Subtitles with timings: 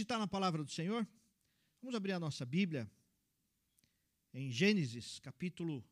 [0.00, 1.06] meditar na palavra do Senhor?
[1.82, 2.90] Vamos abrir a nossa Bíblia
[4.32, 5.84] em Gênesis, capítulo,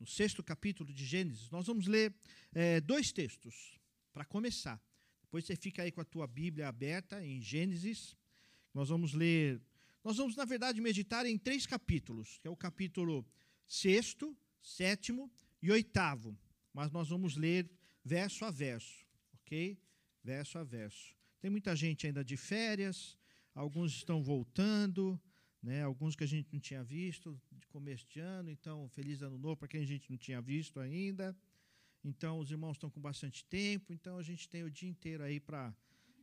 [0.00, 1.48] no sexto capítulo de Gênesis.
[1.48, 2.12] Nós vamos ler
[2.52, 3.78] é, dois textos
[4.12, 4.82] para começar.
[5.22, 8.16] Depois você fica aí com a tua Bíblia aberta em Gênesis.
[8.74, 9.62] Nós vamos ler,
[10.02, 13.24] nós vamos, na verdade, meditar em três capítulos, que é o capítulo
[13.64, 15.30] sexto, sétimo
[15.62, 16.36] e oitavo.
[16.74, 17.70] Mas nós vamos ler
[18.04, 19.78] verso a verso, ok?
[20.24, 21.14] Verso a verso.
[21.40, 23.19] Tem muita gente ainda de férias,
[23.54, 25.20] alguns estão voltando,
[25.62, 25.82] né?
[25.82, 29.56] alguns que a gente não tinha visto de começo de ano, então feliz ano novo
[29.56, 31.36] para quem a gente não tinha visto ainda.
[32.02, 35.38] Então os irmãos estão com bastante tempo, então a gente tem o dia inteiro aí
[35.38, 35.74] para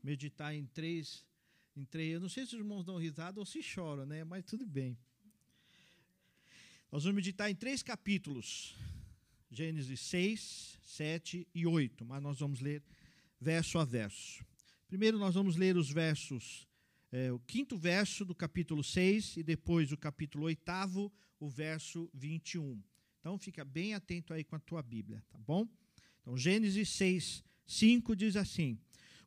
[0.03, 1.25] meditar em três,
[1.75, 2.13] em três.
[2.13, 4.23] Eu não sei se os irmãos dão risada ou se choram, né?
[4.23, 4.97] Mas tudo bem.
[6.91, 8.75] Nós vamos meditar em três capítulos.
[9.49, 12.83] Gênesis 6, 7 e 8, mas nós vamos ler
[13.39, 14.45] verso a verso.
[14.87, 16.66] Primeiro nós vamos ler os versos,
[17.11, 22.81] é, o quinto verso do capítulo 6 e depois o capítulo oitavo, o verso 21.
[23.19, 25.67] Então fica bem atento aí com a tua Bíblia, tá bom?
[26.21, 28.77] Então Gênesis 6, 5 diz assim: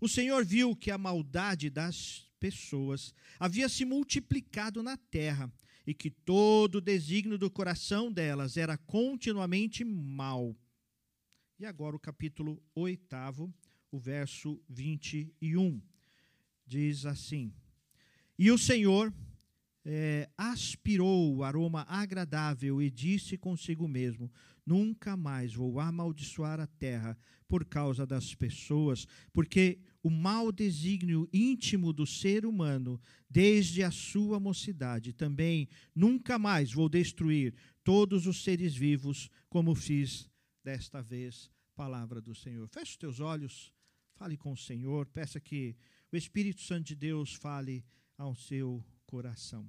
[0.01, 5.53] O Senhor viu que a maldade das pessoas havia se multiplicado na terra
[5.87, 10.55] e que todo o desígnio do coração delas era continuamente mal.
[11.59, 13.53] E agora o capítulo 8,
[13.91, 15.83] o verso 21,
[16.67, 17.53] diz assim:
[18.43, 19.13] E o Senhor
[19.85, 24.33] é, aspirou o aroma agradável e disse consigo mesmo:
[24.65, 31.93] Nunca mais vou amaldiçoar a terra por causa das pessoas, porque o mau desígnio íntimo
[31.93, 37.53] do ser humano, desde a sua mocidade, também nunca mais vou destruir
[37.85, 40.31] todos os seres vivos, como fiz
[40.65, 41.51] desta vez.
[41.77, 42.67] Palavra do Senhor.
[42.69, 43.71] Feche os teus olhos,
[44.15, 45.77] fale com o Senhor, peça que
[46.11, 47.85] o Espírito Santo de Deus fale
[48.21, 49.67] ao seu coração.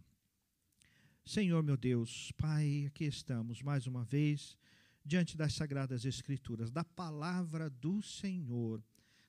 [1.23, 4.57] Senhor meu Deus, Pai, aqui estamos mais uma vez
[5.05, 8.83] diante das sagradas Escrituras, da palavra do Senhor,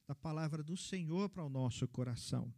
[0.09, 2.53] da palavra do Senhor para o nosso coração.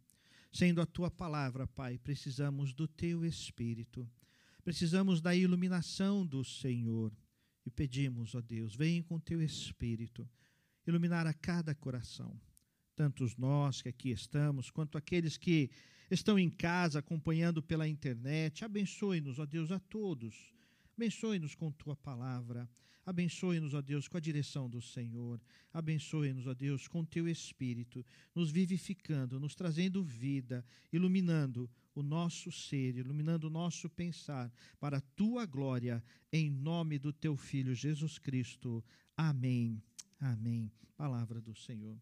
[0.51, 4.09] Sendo a tua palavra, Pai, precisamos do teu Espírito,
[4.63, 7.13] precisamos da iluminação do Senhor
[7.63, 10.27] e pedimos, ó Deus, vem com teu Espírito
[10.87, 12.41] iluminar a cada coração,
[12.95, 15.69] tanto nós que aqui estamos, quanto aqueles que
[16.09, 18.63] estão em casa acompanhando pela internet.
[18.63, 20.53] Abençoe-nos, ó Deus, a todos.
[20.95, 22.69] Abençoe-nos com tua palavra.
[23.05, 25.39] Abençoe-nos, ó Deus, com a direção do Senhor.
[25.71, 32.97] Abençoe-nos, ó Deus, com teu espírito, nos vivificando, nos trazendo vida, iluminando o nosso ser,
[32.97, 38.83] iluminando o nosso pensar para a tua glória, em nome do teu filho Jesus Cristo.
[39.15, 39.81] Amém.
[40.19, 40.71] Amém.
[40.97, 42.01] Palavra do Senhor.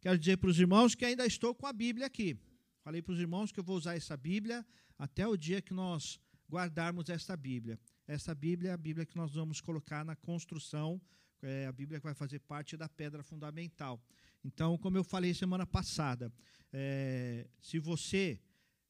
[0.00, 2.36] Quero dizer para os irmãos que ainda estou com a Bíblia aqui.
[2.84, 4.62] Falei para os irmãos que eu vou usar essa Bíblia
[4.98, 7.80] até o dia que nós guardarmos esta Bíblia.
[8.06, 11.00] Essa Bíblia é a Bíblia que nós vamos colocar na construção,
[11.40, 13.98] é a Bíblia que vai fazer parte da pedra fundamental.
[14.44, 16.30] Então, como eu falei semana passada,
[16.70, 18.38] é, se você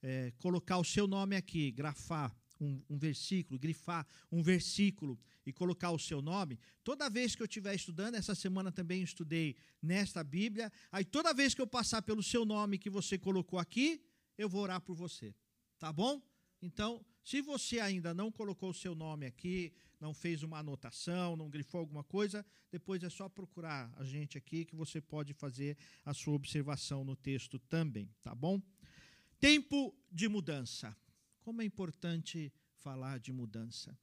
[0.03, 2.35] é, colocar o seu nome aqui, grafar
[2.65, 7.47] um, um, versículo, grifar um versículo e colocar o seu nome, toda vez que eu
[7.47, 12.23] estiver estudando, essa semana também estudei nesta Bíblia, aí toda vez que eu passar pelo
[12.23, 14.03] seu nome que você colocou aqui,
[14.39, 15.35] eu vou orar por você.
[15.79, 16.23] Tá bom?
[16.63, 21.49] Então, se você ainda não colocou o seu nome aqui, não fez uma anotação, não
[21.49, 26.13] grifou alguma coisa, depois é só procurar a gente aqui que você pode fazer a
[26.13, 28.61] sua observação no texto também, tá bom?
[29.39, 30.97] Tempo de mudança.
[31.45, 33.95] Como é importante falar de mudança.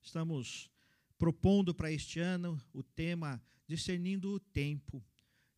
[0.00, 0.70] Estamos
[1.18, 5.04] propondo para este ano o tema discernindo o tempo.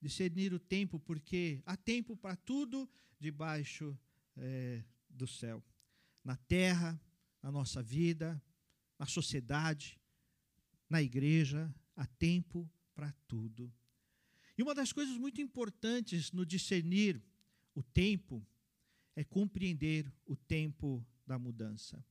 [0.01, 2.89] Discernir o tempo, porque há tempo para tudo
[3.21, 3.95] debaixo
[4.35, 5.63] é, do céu.
[6.25, 6.99] Na terra,
[7.43, 8.43] na nossa vida,
[8.99, 10.01] na sociedade,
[10.89, 13.71] na igreja, há tempo para tudo.
[14.57, 17.23] E uma das coisas muito importantes no discernir
[17.75, 18.43] o tempo
[19.15, 22.03] é compreender o tempo da mudança.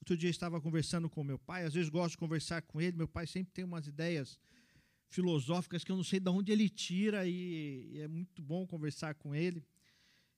[0.00, 2.96] Outro dia eu estava conversando com meu pai, às vezes gosto de conversar com ele,
[2.96, 4.38] meu pai sempre tem umas ideias
[5.08, 9.34] filosóficas que eu não sei de onde ele tira e, é muito bom conversar com
[9.34, 9.66] ele.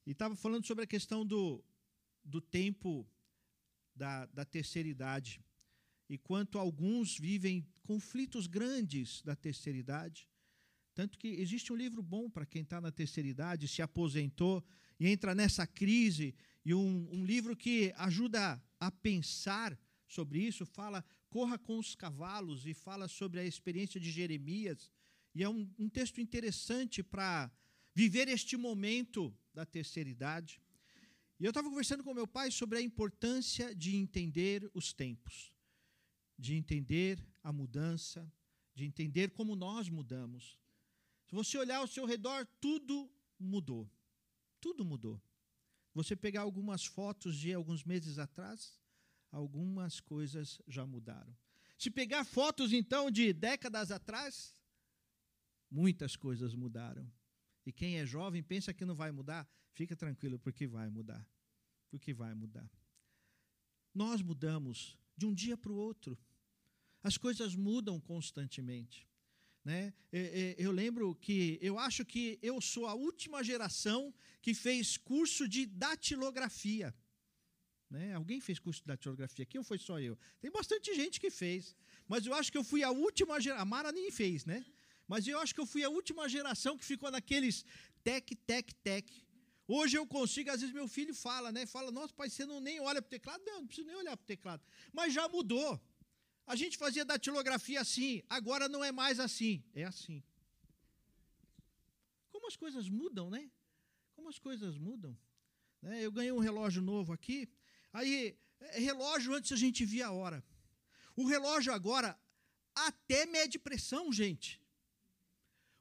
[0.06, 1.62] E estava falando sobre a questão do,
[2.24, 3.06] do tempo
[3.94, 5.44] da, da terceira idade
[6.08, 10.28] e quanto alguns vivem conflitos grandes da terceira idade.
[10.94, 14.64] Tanto que existe um livro bom para quem está na terceira idade, se aposentou
[14.98, 21.04] e entra nessa crise e um, um livro que ajuda a pensar sobre isso, fala
[21.28, 24.90] Corra com os Cavalos e fala sobre a experiência de Jeremias.
[25.34, 27.50] E é um, um texto interessante para
[27.94, 30.60] viver este momento da terceira idade.
[31.38, 35.52] E eu estava conversando com meu pai sobre a importância de entender os tempos,
[36.36, 38.30] de entender a mudança,
[38.74, 40.58] de entender como nós mudamos.
[41.26, 43.88] Se você olhar ao seu redor, tudo mudou.
[44.60, 45.22] Tudo mudou.
[45.94, 48.80] Você pegar algumas fotos de alguns meses atrás,
[49.30, 51.36] algumas coisas já mudaram.
[51.76, 54.54] Se pegar fotos, então, de décadas atrás,
[55.70, 57.10] muitas coisas mudaram.
[57.64, 61.26] E quem é jovem pensa que não vai mudar, fica tranquilo, porque vai mudar.
[61.90, 62.70] Porque vai mudar.
[63.94, 66.18] Nós mudamos de um dia para o outro.
[67.02, 69.09] As coisas mudam constantemente.
[69.64, 69.92] Né?
[70.56, 75.66] Eu lembro que eu acho que eu sou a última geração que fez curso de
[75.66, 76.94] datilografia.
[77.90, 78.14] Né?
[78.14, 80.16] Alguém fez curso de datilografia aqui ou foi só eu?
[80.40, 81.76] Tem bastante gente que fez.
[82.08, 83.62] Mas eu acho que eu fui a última geração.
[83.62, 84.64] A Mara nem fez, né?
[85.06, 87.64] Mas eu acho que eu fui a última geração que ficou naqueles
[88.02, 89.10] tec, tec, tec.
[89.66, 91.66] Hoje eu consigo, às vezes meu filho fala, né?
[91.66, 93.42] Fala, nossa, pai, você não nem olha para o teclado?
[93.44, 94.62] Não, não preciso nem olhar para o teclado.
[94.92, 95.80] Mas já mudou.
[96.52, 99.62] A gente fazia datilografia assim, agora não é mais assim.
[99.72, 100.20] É assim.
[102.32, 103.48] Como as coisas mudam, né?
[104.16, 105.16] Como as coisas mudam.
[105.80, 106.04] Né?
[106.04, 107.48] Eu ganhei um relógio novo aqui.
[107.92, 110.42] Aí, é, relógio antes a gente via a hora.
[111.14, 112.18] O relógio agora
[112.74, 114.60] até mede pressão, gente.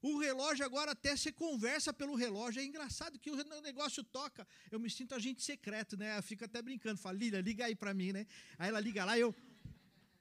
[0.03, 2.61] O relógio agora até você conversa pelo relógio.
[2.61, 4.47] É engraçado que o negócio toca.
[4.69, 6.15] Eu me sinto agente secreto, né?
[6.19, 6.99] Eu fico até brincando.
[6.99, 8.27] Falo, Lília, liga aí para mim, né?
[8.59, 9.35] Aí ela liga lá eu.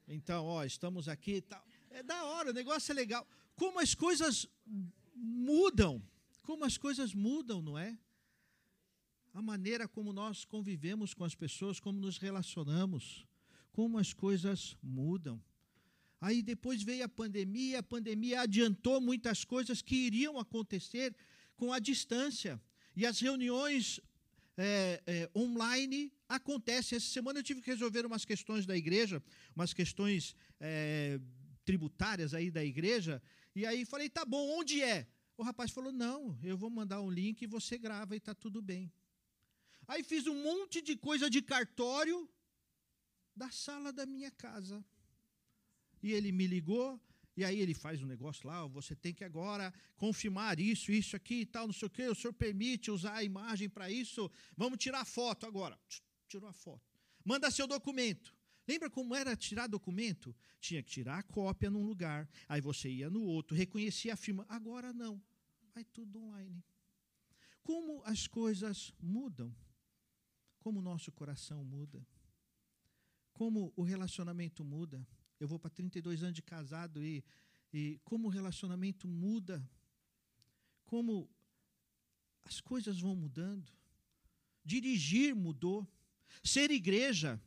[0.09, 1.65] Então, ó, estamos aqui e tal.
[1.91, 3.27] É da hora, o negócio é legal.
[3.55, 4.49] Como as coisas
[5.15, 6.03] mudam.
[6.43, 7.99] Como as coisas mudam, não é?
[9.35, 13.29] A maneira como nós convivemos com as pessoas, como nos relacionamos
[13.79, 15.41] como as coisas mudam.
[16.21, 21.15] Aí depois veio a pandemia, a pandemia adiantou muitas coisas que iriam acontecer
[21.55, 22.61] com a distância.
[22.97, 24.01] E as reuniões
[24.59, 26.97] é, é, online acontecem.
[26.97, 29.23] Essa semana eu tive que resolver umas questões da igreja,
[29.55, 31.21] umas questões é,
[31.65, 33.23] tributárias aí da igreja.
[33.55, 35.07] E aí falei, tá bom, onde é?
[35.37, 38.61] O rapaz falou, não, eu vou mandar um link e você grava e está tudo
[38.61, 38.93] bem.
[39.87, 42.29] Aí fiz um monte de coisa de cartório
[43.35, 44.85] da sala da minha casa.
[46.03, 47.01] E ele me ligou,
[47.39, 51.43] e aí ele faz um negócio lá, você tem que agora confirmar isso, isso aqui
[51.43, 54.79] e tal, não sei o quê, o senhor permite usar a imagem para isso, vamos
[54.79, 55.79] tirar foto agora.
[56.27, 56.83] Tirou a foto.
[57.25, 58.35] Manda seu documento.
[58.67, 60.35] Lembra como era tirar documento?
[60.61, 64.45] Tinha que tirar a cópia num lugar, aí você ia no outro, reconhecia a firma.
[64.49, 65.23] Agora não,
[65.73, 66.61] vai tudo online.
[67.63, 69.55] Como as coisas mudam,
[70.59, 72.05] como o nosso coração muda
[73.39, 75.07] como o relacionamento muda.
[75.39, 77.25] Eu vou para 32 anos de casado e,
[77.73, 79.69] e como o relacionamento muda,
[80.85, 81.29] como
[82.45, 83.71] as coisas vão mudando.
[84.65, 85.87] Dirigir mudou.
[86.43, 87.41] Ser igreja,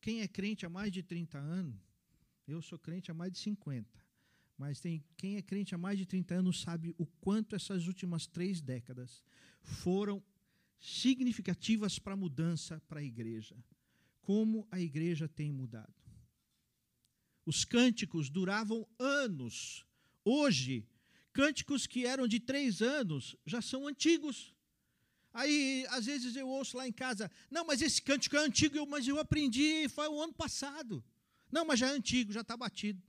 [0.00, 1.80] quem é crente há mais de 30 anos,
[2.46, 3.88] eu sou crente há mais de 50,
[4.56, 8.26] mas tem, quem é crente há mais de 30 anos sabe o quanto essas últimas
[8.26, 9.22] três décadas
[9.62, 10.22] foram
[10.78, 13.56] significativas para a mudança para a igreja
[14.26, 15.94] como a igreja tem mudado.
[17.46, 19.86] Os cânticos duravam anos.
[20.24, 20.84] Hoje,
[21.32, 24.52] cânticos que eram de três anos já são antigos.
[25.32, 29.06] Aí, às vezes, eu ouço lá em casa, não, mas esse cântico é antigo, mas
[29.06, 31.04] eu aprendi, foi o ano passado.
[31.52, 33.00] Não, mas já é antigo, já está batido.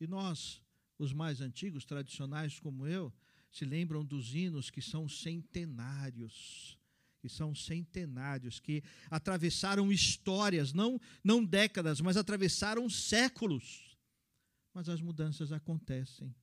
[0.00, 0.60] E nós,
[0.98, 3.12] os mais antigos, tradicionais como eu,
[3.52, 6.76] se lembram dos hinos que são centenários
[7.22, 13.96] que são centenários, que atravessaram histórias, não, não décadas, mas atravessaram séculos.
[14.74, 16.34] Mas as mudanças acontecem.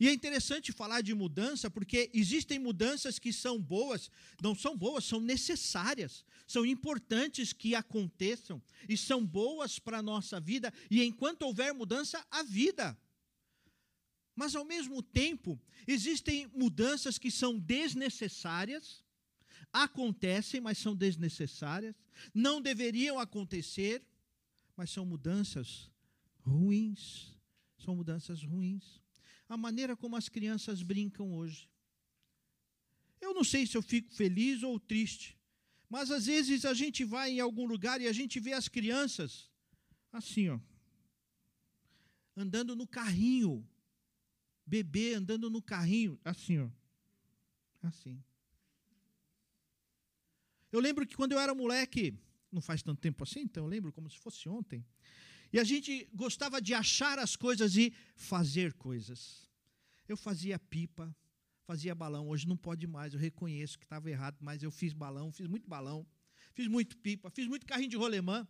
[0.00, 4.10] E é interessante falar de mudança, porque existem mudanças que são boas,
[4.42, 10.40] não são boas, são necessárias, são importantes que aconteçam e são boas para a nossa
[10.40, 12.98] vida, e enquanto houver mudança, a vida.
[14.34, 19.01] Mas, ao mesmo tempo, existem mudanças que são desnecessárias
[19.72, 21.94] acontecem, mas são desnecessárias,
[22.34, 24.02] não deveriam acontecer,
[24.76, 25.90] mas são mudanças
[26.44, 27.32] ruins.
[27.78, 29.00] São mudanças ruins.
[29.48, 31.68] A maneira como as crianças brincam hoje.
[33.20, 35.38] Eu não sei se eu fico feliz ou triste,
[35.88, 39.50] mas às vezes a gente vai em algum lugar e a gente vê as crianças
[40.12, 40.58] assim, ó,
[42.36, 43.66] andando no carrinho,
[44.66, 46.68] bebê andando no carrinho, assim, ó,
[47.82, 48.22] assim.
[50.72, 52.18] Eu lembro que quando eu era moleque,
[52.50, 54.84] não faz tanto tempo assim, então eu lembro como se fosse ontem.
[55.52, 59.50] E a gente gostava de achar as coisas e fazer coisas.
[60.08, 61.14] Eu fazia pipa,
[61.64, 62.28] fazia balão.
[62.28, 65.68] Hoje não pode mais, eu reconheço que estava errado, mas eu fiz balão, fiz muito
[65.68, 66.06] balão,
[66.54, 68.48] fiz muito pipa, fiz muito carrinho de rolemã.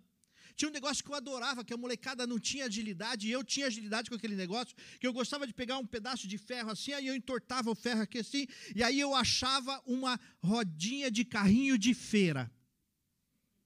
[0.56, 3.66] Tinha um negócio que eu adorava, que a molecada não tinha agilidade, e eu tinha
[3.66, 7.06] agilidade com aquele negócio, que eu gostava de pegar um pedaço de ferro assim, aí
[7.06, 11.94] eu entortava o ferro aqui assim, e aí eu achava uma rodinha de carrinho de
[11.94, 12.50] feira.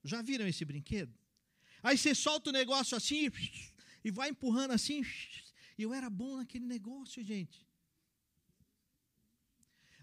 [0.03, 1.13] Já viram esse brinquedo?
[1.83, 3.29] Aí você solta o negócio assim,
[4.03, 5.03] e vai empurrando assim,
[5.77, 7.67] e eu era bom naquele negócio, gente.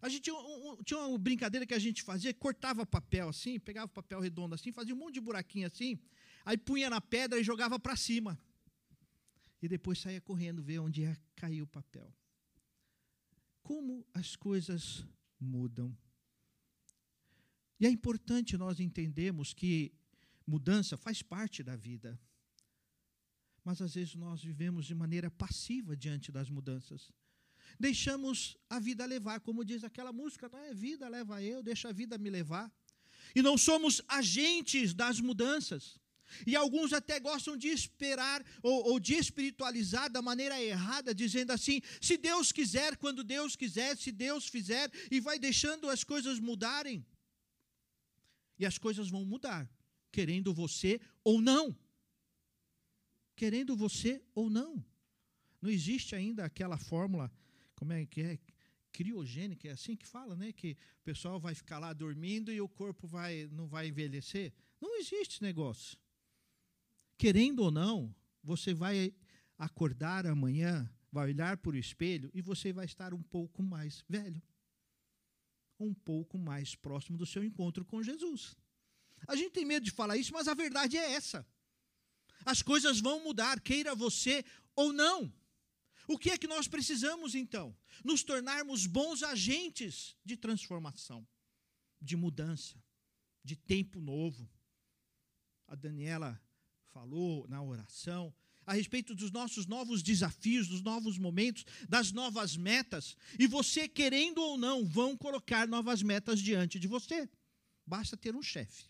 [0.05, 3.89] A gente tinha, um, tinha uma brincadeira que a gente fazia, cortava papel assim, pegava
[3.89, 5.99] papel redondo assim, fazia um monte de buraquinho assim,
[6.45, 8.39] aí punha na pedra e jogava para cima.
[9.63, 12.13] E depois saía correndo ver onde ia cair o papel.
[13.63, 15.07] Como as coisas
[15.41, 15.97] mudam.
[17.81, 19.93] E é importante nós entendermos que
[20.47, 22.21] mudança faz parte da vida.
[23.65, 27.11] Mas às vezes nós vivemos de maneira passiva diante das mudanças.
[27.81, 31.93] Deixamos a vida levar, como diz aquela música, não é vida leva eu, deixa a
[31.93, 32.73] vida me levar.
[33.35, 35.99] E não somos agentes das mudanças.
[36.47, 41.81] E alguns até gostam de esperar ou, ou, de espiritualizar da maneira errada, dizendo assim:
[42.01, 47.05] se Deus quiser, quando Deus quiser, se Deus fizer, e vai deixando as coisas mudarem.
[48.59, 49.69] E as coisas vão mudar,
[50.13, 51.77] querendo você ou não.
[53.37, 54.85] Querendo você ou não.
[55.61, 57.33] Não existe ainda aquela fórmula,
[57.75, 58.39] como é que é?
[58.93, 60.53] Criogênica, é assim que fala, né?
[60.53, 64.53] Que o pessoal vai ficar lá dormindo e o corpo vai, não vai envelhecer.
[64.81, 65.99] Não existe negócio
[67.17, 69.15] querendo ou não, você vai
[69.59, 74.43] acordar amanhã, vai olhar para o espelho e você vai estar um pouco mais velho.
[75.79, 78.57] Um pouco mais próximo do seu encontro com Jesus.
[79.27, 81.47] A gente tem medo de falar isso, mas a verdade é essa.
[82.45, 84.45] As coisas vão mudar, queira você
[84.75, 85.33] ou não.
[86.07, 87.75] O que é que nós precisamos então?
[88.05, 91.27] Nos tornarmos bons agentes de transformação,
[92.01, 92.83] de mudança,
[93.43, 94.49] de tempo novo.
[95.67, 96.39] A Daniela
[96.95, 98.33] falou na oração,
[98.65, 104.39] a respeito dos nossos novos desafios, dos novos momentos, das novas metas, e você, querendo
[104.39, 107.29] ou não, vão colocar novas metas diante de você.
[107.85, 108.85] Basta ter um chefe.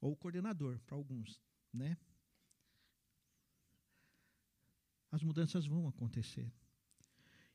[0.00, 1.40] Ou coordenador, para alguns,
[1.72, 1.96] né?
[5.10, 6.52] As mudanças vão acontecer.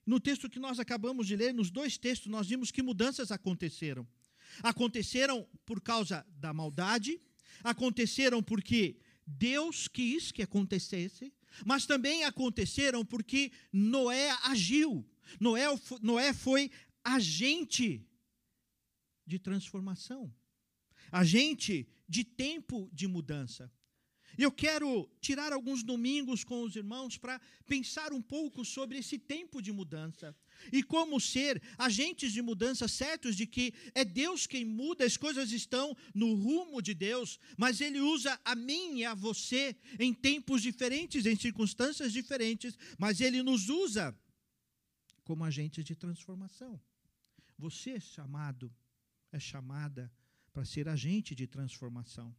[0.05, 4.07] No texto que nós acabamos de ler, nos dois textos, nós vimos que mudanças aconteceram.
[4.63, 7.19] Aconteceram por causa da maldade
[7.63, 11.33] aconteceram porque Deus quis que acontecesse,
[11.65, 15.07] mas também aconteceram porque Noé agiu.
[15.39, 15.65] Noé,
[16.01, 16.71] Noé foi
[17.03, 18.05] agente
[19.25, 20.33] de transformação,
[21.11, 23.71] agente de tempo de mudança.
[24.37, 29.17] E eu quero tirar alguns domingos com os irmãos para pensar um pouco sobre esse
[29.17, 30.35] tempo de mudança
[30.71, 35.51] e como ser agentes de mudança certos de que é Deus quem muda, as coisas
[35.51, 40.61] estão no rumo de Deus, mas Ele usa a mim e a você em tempos
[40.61, 44.17] diferentes, em circunstâncias diferentes, mas Ele nos usa
[45.23, 46.79] como agentes de transformação.
[47.57, 48.73] Você é chamado,
[49.31, 50.11] é chamada
[50.51, 52.35] para ser agente de transformação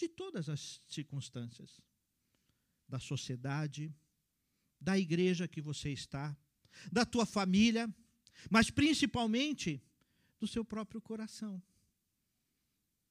[0.00, 1.80] de todas as circunstâncias
[2.88, 3.94] da sociedade,
[4.80, 6.36] da igreja que você está,
[6.90, 7.92] da tua família,
[8.48, 9.82] mas principalmente
[10.40, 11.62] do seu próprio coração.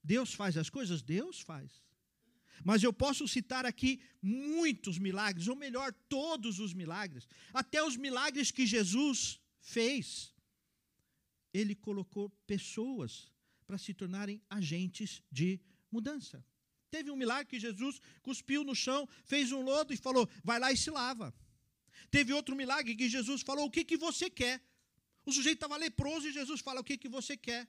[0.03, 1.03] Deus faz as coisas?
[1.03, 1.83] Deus faz.
[2.63, 8.51] Mas eu posso citar aqui muitos milagres, ou melhor, todos os milagres, até os milagres
[8.51, 10.33] que Jesus fez.
[11.53, 13.31] Ele colocou pessoas
[13.67, 16.43] para se tornarem agentes de mudança.
[16.89, 20.71] Teve um milagre que Jesus cuspiu no chão, fez um lodo e falou: vai lá
[20.71, 21.33] e se lava.
[22.09, 24.61] Teve outro milagre que Jesus falou: O que, que você quer?
[25.25, 27.67] O sujeito estava leproso e Jesus fala: O que, que você quer?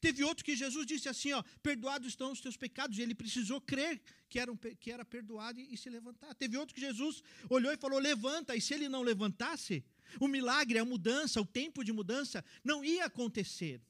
[0.00, 3.60] Teve outro que Jesus disse assim: ó, Perdoados estão os teus pecados, e ele precisou
[3.60, 6.34] crer que era, um, que era perdoado e, e se levantar.
[6.34, 9.84] Teve outro que Jesus olhou e falou: Levanta, e se ele não levantasse,
[10.20, 13.80] o milagre, a mudança, o tempo de mudança não ia acontecer.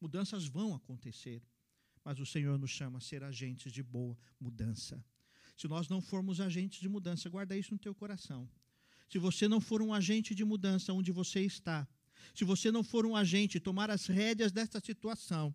[0.00, 1.42] Mudanças vão acontecer,
[2.04, 5.02] mas o Senhor nos chama a ser agentes de boa mudança.
[5.56, 8.48] Se nós não formos agentes de mudança, guarda isso no teu coração.
[9.08, 11.88] Se você não for um agente de mudança onde você está,
[12.34, 15.54] se você não for um agente, tomar as rédeas desta situação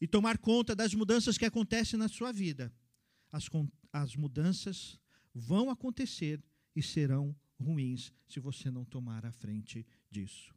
[0.00, 2.72] e tomar conta das mudanças que acontecem na sua vida,
[3.30, 3.48] as,
[3.92, 4.98] as mudanças
[5.34, 6.42] vão acontecer
[6.74, 10.54] e serão ruins se você não tomar a frente disso.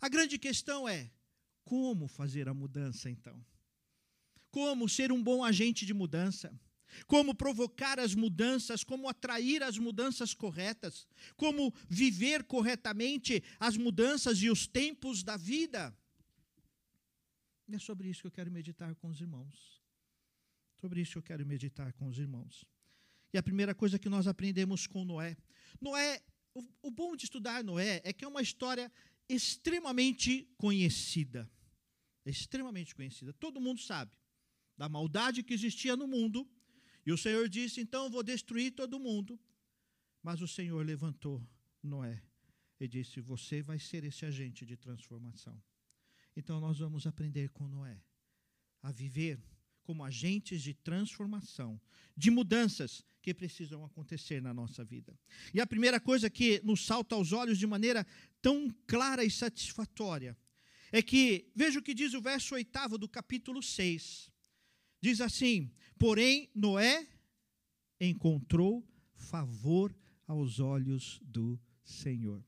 [0.00, 1.10] A grande questão é
[1.64, 3.42] como fazer a mudança então?
[4.52, 6.56] Como ser um bom agente de mudança?
[7.06, 11.06] como provocar as mudanças, como atrair as mudanças corretas,
[11.36, 15.96] como viver corretamente as mudanças e os tempos da vida.
[17.68, 19.80] E é sobre isso que eu quero meditar com os irmãos.
[20.80, 22.64] Sobre isso que eu quero meditar com os irmãos.
[23.32, 25.36] E a primeira coisa que nós aprendemos com Noé.
[25.80, 26.20] Noé,
[26.54, 28.92] o, o bom de estudar Noé é que é uma história
[29.28, 31.50] extremamente conhecida.
[32.26, 33.32] Extremamente conhecida.
[33.32, 34.12] Todo mundo sabe
[34.76, 36.48] da maldade que existia no mundo.
[37.04, 39.38] E o Senhor disse: então eu vou destruir todo mundo.
[40.22, 41.44] Mas o Senhor levantou
[41.82, 42.22] Noé
[42.78, 45.60] e disse: Você vai ser esse agente de transformação.
[46.36, 48.00] Então nós vamos aprender com Noé
[48.82, 49.40] a viver
[49.84, 51.80] como agentes de transformação,
[52.16, 55.16] de mudanças que precisam acontecer na nossa vida.
[55.54, 58.06] E a primeira coisa que nos salta aos olhos de maneira
[58.40, 60.36] tão clara e satisfatória
[60.90, 64.31] é que, veja o que diz o verso oitavo do capítulo 6.
[65.02, 65.68] Diz assim:
[65.98, 67.08] Porém, Noé
[68.00, 69.94] encontrou favor
[70.28, 72.42] aos olhos do Senhor.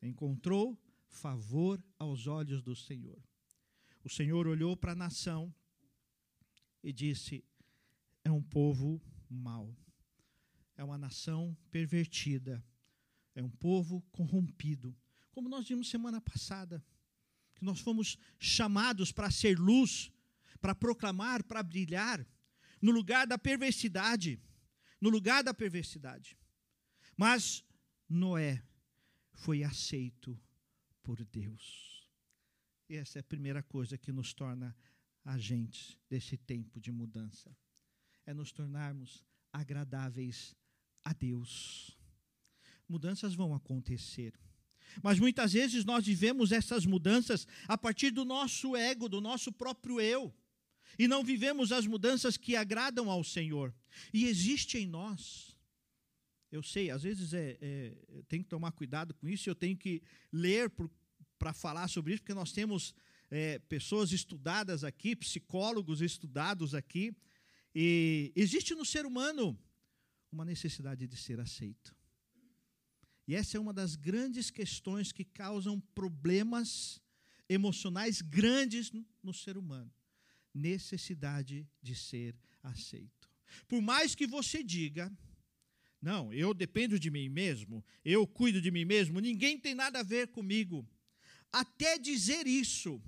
[0.00, 3.20] Encontrou favor aos olhos do Senhor.
[4.04, 5.52] O Senhor olhou para a nação
[6.80, 7.44] e disse:
[8.22, 9.76] É um povo mau,
[10.76, 12.64] é uma nação pervertida,
[13.34, 14.96] é um povo corrompido.
[15.32, 16.84] Como nós vimos semana passada,
[17.56, 20.12] que nós fomos chamados para ser luz,
[20.66, 22.26] para proclamar, para brilhar,
[22.82, 24.42] no lugar da perversidade,
[25.00, 26.36] no lugar da perversidade.
[27.16, 27.64] Mas
[28.08, 28.60] Noé
[29.32, 30.36] foi aceito
[31.04, 32.10] por Deus.
[32.88, 34.76] E essa é a primeira coisa que nos torna
[35.24, 37.56] agentes desse tempo de mudança.
[38.26, 40.56] É nos tornarmos agradáveis
[41.04, 41.96] a Deus.
[42.88, 44.34] Mudanças vão acontecer.
[45.00, 50.00] Mas muitas vezes nós vivemos essas mudanças a partir do nosso ego, do nosso próprio
[50.00, 50.34] eu.
[50.98, 53.74] E não vivemos as mudanças que agradam ao Senhor.
[54.12, 55.56] E existe em nós.
[56.50, 60.02] Eu sei, às vezes é, é, tem que tomar cuidado com isso, eu tenho que
[60.32, 60.72] ler
[61.38, 62.94] para falar sobre isso, porque nós temos
[63.30, 67.14] é, pessoas estudadas aqui, psicólogos estudados aqui,
[67.74, 69.58] e existe no ser humano
[70.32, 71.94] uma necessidade de ser aceito.
[73.28, 77.02] E essa é uma das grandes questões que causam problemas
[77.48, 79.92] emocionais grandes no ser humano.
[80.56, 83.30] Necessidade de ser aceito.
[83.68, 85.12] Por mais que você diga,
[86.00, 90.02] não, eu dependo de mim mesmo, eu cuido de mim mesmo, ninguém tem nada a
[90.02, 90.88] ver comigo.
[91.52, 93.02] Até dizer isso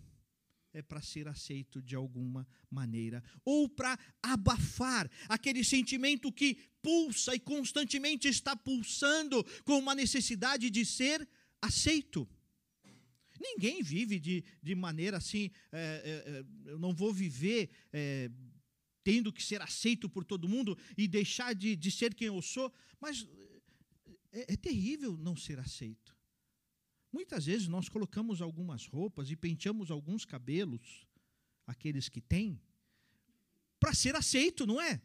[0.74, 7.40] é para ser aceito de alguma maneira, ou para abafar aquele sentimento que pulsa e
[7.40, 11.26] constantemente está pulsando com uma necessidade de ser
[11.62, 12.28] aceito.
[13.40, 18.30] Ninguém vive de, de maneira assim, é, é, é eu não vou viver é,
[19.04, 22.72] tendo que ser aceito por todo mundo e deixar de, de ser quem eu sou,
[23.00, 23.26] mas
[24.32, 26.16] é, é terrível não ser aceito.
[27.12, 31.06] Muitas vezes nós colocamos algumas roupas e penteamos alguns cabelos,
[31.66, 32.60] aqueles que têm,
[33.80, 35.00] para ser aceito, não é?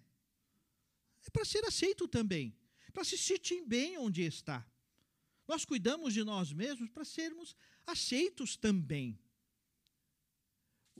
[1.25, 2.53] É para ser aceito também,
[2.91, 4.67] para se sentir bem onde está.
[5.47, 9.19] Nós cuidamos de nós mesmos para sermos aceitos também.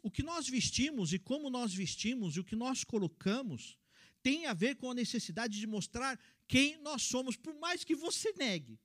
[0.01, 3.77] O que nós vestimos e como nós vestimos e o que nós colocamos
[4.21, 8.33] tem a ver com a necessidade de mostrar quem nós somos, por mais que você
[8.33, 8.79] negue.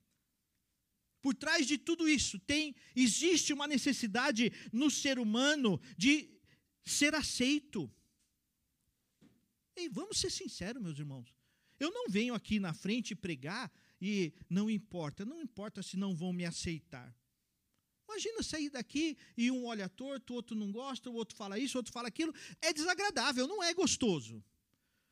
[1.21, 6.29] Por trás de tudo isso tem existe uma necessidade no ser humano de
[6.85, 7.91] ser aceito.
[9.75, 11.33] E vamos ser sinceros, meus irmãos.
[11.79, 16.33] Eu não venho aqui na frente pregar e não importa, não importa se não vão
[16.33, 17.13] me aceitar.
[18.09, 21.77] Imagina sair daqui e um olha torto, o outro não gosta, o outro fala isso,
[21.77, 22.33] o outro fala aquilo.
[22.59, 24.43] É desagradável, não é gostoso.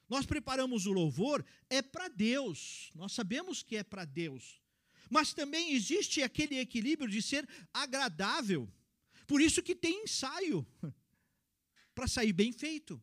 [0.10, 2.92] Nós preparamos o louvor, é para Deus.
[2.96, 4.60] Nós sabemos que é para Deus.
[5.12, 8.68] Mas também existe aquele equilíbrio de ser agradável.
[9.28, 10.66] Por isso que tem ensaio
[11.94, 13.02] para sair bem feito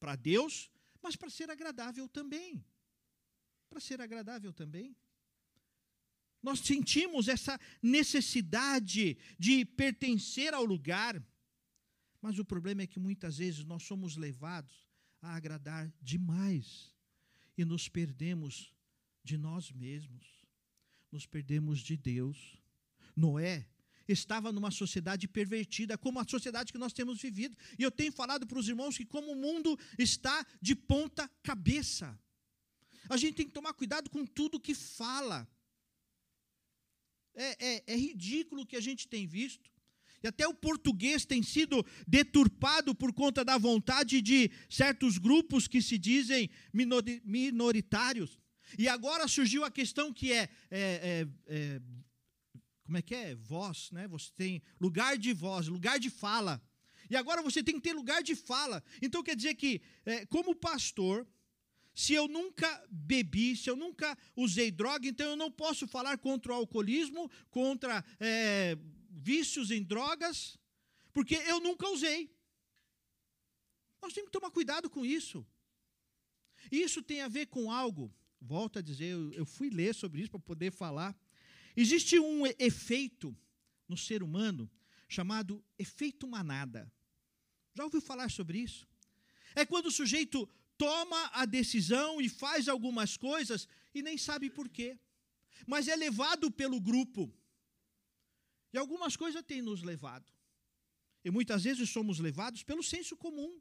[0.00, 0.68] para Deus,
[1.00, 2.64] mas para ser agradável também.
[3.70, 4.96] Para ser agradável também.
[6.42, 11.22] Nós sentimos essa necessidade de pertencer ao lugar,
[12.20, 14.88] mas o problema é que muitas vezes nós somos levados
[15.20, 16.92] a agradar demais
[17.56, 18.72] e nos perdemos
[19.22, 20.42] de nós mesmos
[21.12, 22.58] nos perdemos de Deus.
[23.14, 23.68] Noé
[24.08, 27.56] estava numa sociedade pervertida, como a sociedade que nós temos vivido.
[27.78, 32.18] E eu tenho falado para os irmãos que, como o mundo está de ponta cabeça,
[33.08, 35.46] a gente tem que tomar cuidado com tudo que fala.
[37.34, 39.70] É, é, é ridículo o que a gente tem visto.
[40.22, 45.82] E até o português tem sido deturpado por conta da vontade de certos grupos que
[45.82, 46.48] se dizem
[47.24, 48.38] minoritários.
[48.78, 51.80] E agora surgiu a questão que é, é, é, é
[52.84, 53.34] como é que é?
[53.34, 54.06] Voz, né?
[54.08, 56.62] Você tem lugar de voz, lugar de fala.
[57.10, 58.82] E agora você tem que ter lugar de fala.
[59.00, 61.26] Então quer dizer que, é, como pastor,
[61.94, 66.52] se eu nunca bebi, se eu nunca usei droga, então eu não posso falar contra
[66.52, 68.78] o alcoolismo, contra é,
[69.10, 70.58] vícios em drogas,
[71.12, 72.34] porque eu nunca usei.
[74.00, 75.46] Nós temos que tomar cuidado com isso.
[76.70, 80.30] Isso tem a ver com algo, volto a dizer, eu, eu fui ler sobre isso
[80.30, 81.16] para poder falar.
[81.76, 83.36] Existe um efeito
[83.86, 84.70] no ser humano
[85.08, 86.90] chamado efeito manada.
[87.74, 88.88] Já ouviu falar sobre isso?
[89.54, 90.48] É quando o sujeito
[90.82, 94.98] toma a decisão e faz algumas coisas e nem sabe por quê,
[95.64, 97.32] mas é levado pelo grupo.
[98.72, 100.28] E algumas coisas têm nos levado.
[101.24, 103.60] E muitas vezes somos levados pelo senso comum.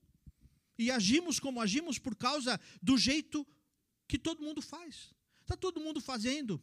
[0.80, 3.46] E agimos como agimos por causa do jeito
[4.08, 5.14] que todo mundo faz.
[5.42, 6.60] Está todo mundo fazendo.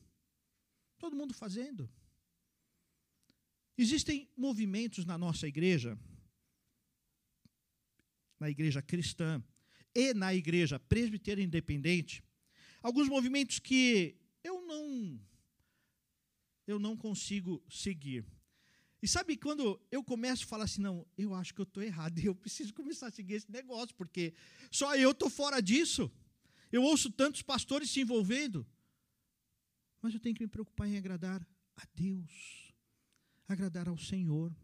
[0.98, 1.88] Todo mundo fazendo.
[3.76, 5.96] Existem movimentos na nossa igreja,
[8.40, 9.40] na igreja cristã
[9.98, 12.22] e na igreja presbiteriana independente,
[12.80, 15.20] alguns movimentos que eu não
[16.68, 18.24] eu não consigo seguir.
[19.02, 22.16] E sabe quando eu começo a falar assim, não, eu acho que eu estou errado,
[22.20, 24.34] eu preciso começar a seguir esse negócio, porque
[24.70, 26.10] só eu estou fora disso.
[26.70, 28.64] Eu ouço tantos pastores se envolvendo,
[30.00, 32.72] mas eu tenho que me preocupar em agradar a Deus,
[33.48, 34.54] agradar ao Senhor,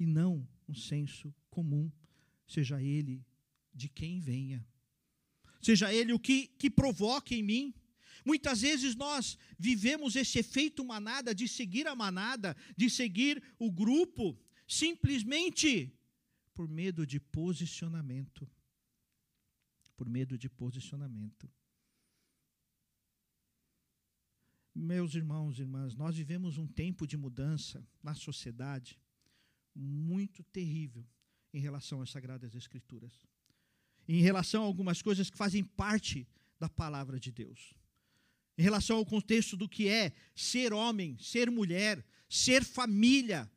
[0.00, 1.92] e não um senso comum,
[2.46, 3.24] seja ele
[3.76, 4.66] de quem venha,
[5.60, 7.74] seja ele o que, que provoque em mim.
[8.24, 14.36] Muitas vezes nós vivemos esse efeito manada de seguir a manada, de seguir o grupo,
[14.66, 15.92] simplesmente
[16.54, 18.48] por medo de posicionamento.
[19.96, 21.48] Por medo de posicionamento.
[24.74, 29.00] Meus irmãos e irmãs, nós vivemos um tempo de mudança na sociedade
[29.74, 31.06] muito terrível
[31.52, 33.18] em relação às Sagradas Escrituras,
[34.08, 36.26] em relação a algumas coisas que fazem parte
[36.58, 37.74] da palavra de Deus
[38.58, 43.50] em relação ao contexto do que é ser homem, ser mulher, ser família.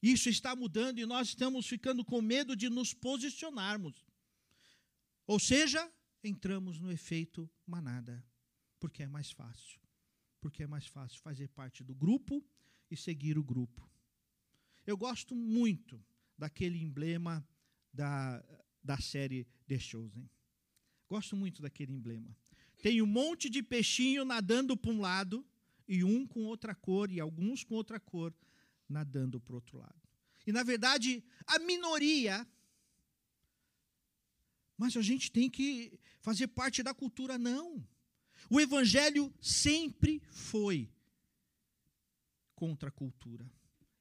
[0.00, 4.06] Isso está mudando e nós estamos ficando com medo de nos posicionarmos.
[5.26, 5.90] Ou seja,
[6.22, 8.24] entramos no efeito manada,
[8.78, 9.80] porque é mais fácil.
[10.40, 12.42] Porque é mais fácil fazer parte do grupo
[12.90, 13.88] e seguir o grupo.
[14.86, 16.02] Eu gosto muito
[16.40, 17.46] daquele emblema
[17.92, 18.42] da,
[18.82, 20.28] da série The Chosen.
[21.08, 22.34] Gosto muito daquele emblema.
[22.82, 25.46] Tem um monte de peixinho nadando para um lado
[25.86, 28.34] e um com outra cor e alguns com outra cor
[28.88, 30.00] nadando para o outro lado.
[30.46, 32.46] E na verdade, a minoria
[34.80, 37.86] mas a gente tem que fazer parte da cultura não.
[38.48, 40.90] O evangelho sempre foi
[42.54, 43.46] contra a cultura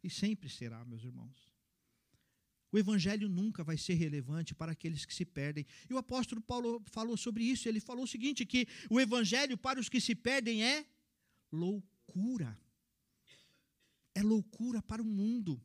[0.02, 1.49] e sempre será, meus irmãos.
[2.72, 5.66] O evangelho nunca vai ser relevante para aqueles que se perdem.
[5.90, 7.68] E o apóstolo Paulo falou sobre isso.
[7.68, 10.86] Ele falou o seguinte: que o evangelho para os que se perdem é
[11.52, 12.58] loucura.
[14.14, 15.62] É loucura para o mundo.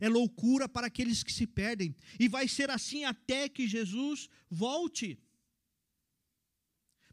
[0.00, 1.94] É loucura para aqueles que se perdem.
[2.18, 5.18] E vai ser assim até que Jesus volte.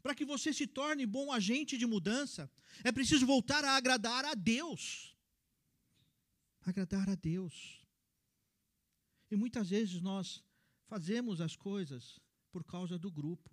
[0.02, 2.50] Para que você se torne bom agente de mudança,
[2.82, 5.16] é preciso voltar a agradar a Deus.
[6.64, 7.81] Agradar a Deus.
[9.32, 10.44] E muitas vezes nós
[10.84, 13.50] fazemos as coisas por causa do grupo.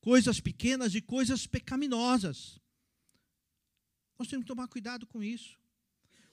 [0.00, 2.58] Coisas pequenas e coisas pecaminosas.
[4.18, 5.56] Nós temos que tomar cuidado com isso.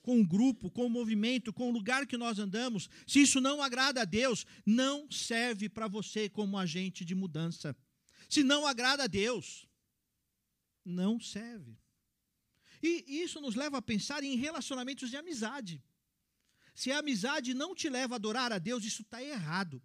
[0.01, 2.89] Com o grupo, com o movimento, com o lugar que nós andamos.
[3.05, 7.77] Se isso não agrada a Deus, não serve para você como agente de mudança.
[8.27, 9.67] Se não agrada a Deus,
[10.83, 11.77] não serve.
[12.81, 15.83] E isso nos leva a pensar em relacionamentos de amizade.
[16.77, 19.81] Se a amizade não te leva a adorar a Deus, isso está errado.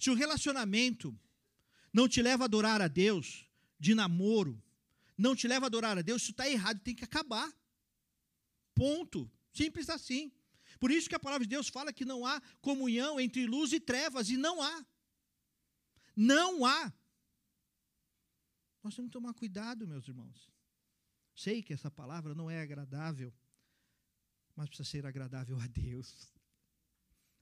[0.00, 1.14] Se o relacionamento
[1.92, 3.46] não te leva a adorar a Deus,
[3.78, 4.58] de namoro,
[5.18, 7.52] não te leva a adorar a Deus, isso está errado, tem que acabar.
[8.74, 9.30] Ponto.
[9.52, 10.32] Simples assim.
[10.80, 13.78] Por isso que a palavra de Deus fala que não há comunhão entre luz e
[13.78, 14.86] trevas, e não há.
[16.16, 16.90] Não há.
[18.82, 20.50] Nós temos que tomar cuidado, meus irmãos.
[21.34, 23.30] Sei que essa palavra não é agradável,
[24.56, 26.32] mas precisa ser agradável a Deus.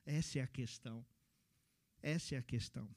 [0.04, 1.04] Essa é a questão.
[2.00, 2.88] Essa é a questão.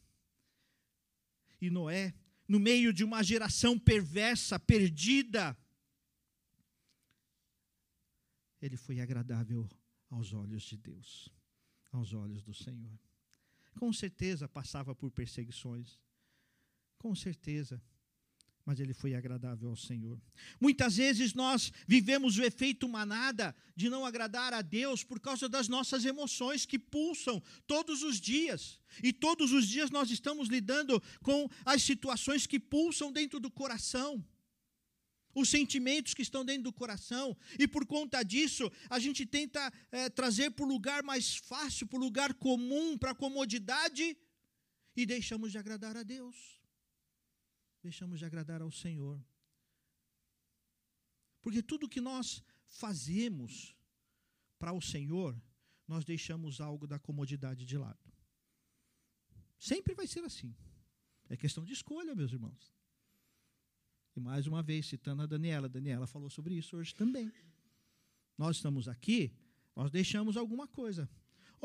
[1.62, 2.14] E Noé,
[2.48, 5.58] no meio de uma geração perversa, perdida,
[8.62, 9.70] ele foi agradável
[10.10, 11.30] aos olhos de Deus,
[11.92, 13.00] aos olhos do Senhor.
[13.80, 16.00] Com certeza passava por perseguições,
[16.98, 17.82] com certeza
[18.66, 20.20] mas ele foi agradável ao Senhor.
[20.60, 25.68] Muitas vezes nós vivemos o efeito manada de não agradar a Deus por causa das
[25.68, 28.80] nossas emoções que pulsam todos os dias.
[29.04, 34.26] E todos os dias nós estamos lidando com as situações que pulsam dentro do coração.
[35.36, 40.10] Os sentimentos que estão dentro do coração, e por conta disso, a gente tenta é,
[40.10, 44.18] trazer para o lugar mais fácil, para o lugar comum, para a comodidade,
[44.96, 46.55] e deixamos de agradar a Deus
[47.88, 49.18] deixamos de agradar ao Senhor.
[51.42, 53.76] Porque tudo que nós fazemos
[54.58, 55.32] para o Senhor,
[55.88, 58.06] nós deixamos algo da comodidade de lado.
[59.60, 60.52] Sempre vai ser assim.
[61.30, 62.74] É questão de escolha, meus irmãos.
[64.16, 67.32] E mais uma vez, citando a Daniela, Daniela falou sobre isso hoje também.
[68.38, 69.32] Nós estamos aqui,
[69.76, 71.10] nós deixamos alguma coisa.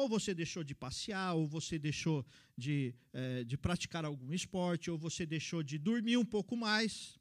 [0.01, 2.25] Ou você deixou de passear, ou você deixou
[2.57, 7.19] de, é, de praticar algum esporte, ou você deixou de dormir um pouco mais.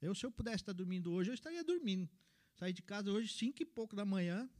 [0.00, 2.10] Eu, se eu pudesse estar dormindo hoje, eu estaria dormindo.
[2.58, 4.50] Saí de casa hoje, cinco e pouco da manhã.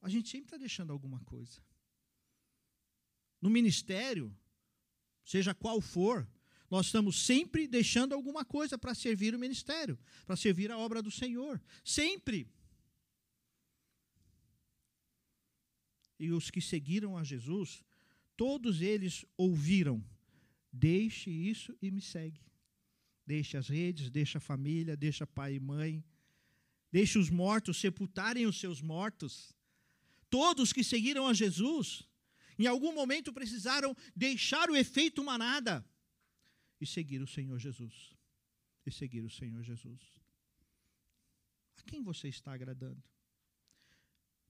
[0.00, 1.60] A gente sempre está deixando alguma coisa.
[3.40, 4.34] No ministério,
[5.24, 6.26] seja qual for,
[6.70, 11.10] nós estamos sempre deixando alguma coisa para servir o ministério, para servir a obra do
[11.10, 11.60] Senhor.
[11.84, 12.50] Sempre.
[16.22, 17.82] E os que seguiram a Jesus,
[18.36, 19.96] todos eles ouviram:
[20.72, 22.40] deixe isso e me segue.
[23.26, 26.04] Deixe as redes, deixe a família, deixe pai e mãe,
[26.92, 29.52] deixe os mortos sepultarem os seus mortos.
[30.30, 32.08] Todos que seguiram a Jesus,
[32.56, 35.84] em algum momento precisaram deixar o efeito manada
[36.80, 38.16] e seguir o Senhor Jesus.
[38.86, 40.00] E seguir o Senhor Jesus.
[41.78, 43.11] A quem você está agradando?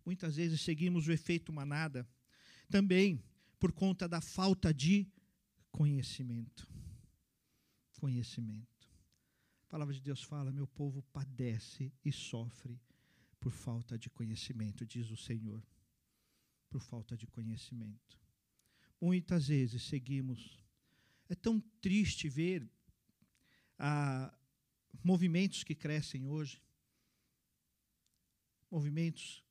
[0.04, 2.08] Muitas vezes seguimos o efeito manada
[2.68, 3.22] também
[3.58, 5.06] por conta da falta de
[5.70, 6.68] conhecimento.
[8.00, 8.90] Conhecimento.
[9.64, 12.80] A palavra de Deus fala: meu povo padece e sofre
[13.38, 15.62] por falta de conhecimento, diz o Senhor.
[16.68, 18.18] Por falta de conhecimento.
[19.00, 20.62] Muitas vezes seguimos
[21.28, 22.68] é tão triste ver
[23.78, 24.36] ah,
[25.02, 26.62] movimentos que crescem hoje,
[28.70, 29.42] movimentos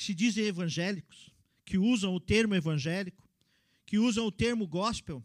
[0.00, 1.30] que se dizem evangélicos,
[1.62, 3.28] que usam o termo evangélico,
[3.84, 5.22] que usam o termo gospel,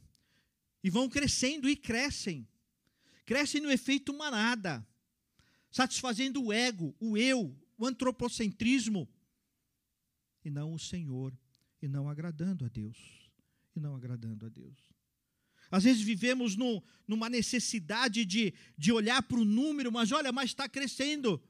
[0.83, 2.45] e vão crescendo e crescem.
[3.25, 4.85] Crescem no efeito manada,
[5.71, 9.07] satisfazendo o ego, o eu, o antropocentrismo,
[10.43, 11.33] e não o Senhor,
[11.81, 12.97] e não agradando a Deus,
[13.77, 14.77] e não agradando a Deus.
[15.71, 20.49] Às vezes vivemos no, numa necessidade de, de olhar para o número, mas olha, mas
[20.49, 21.41] está crescendo.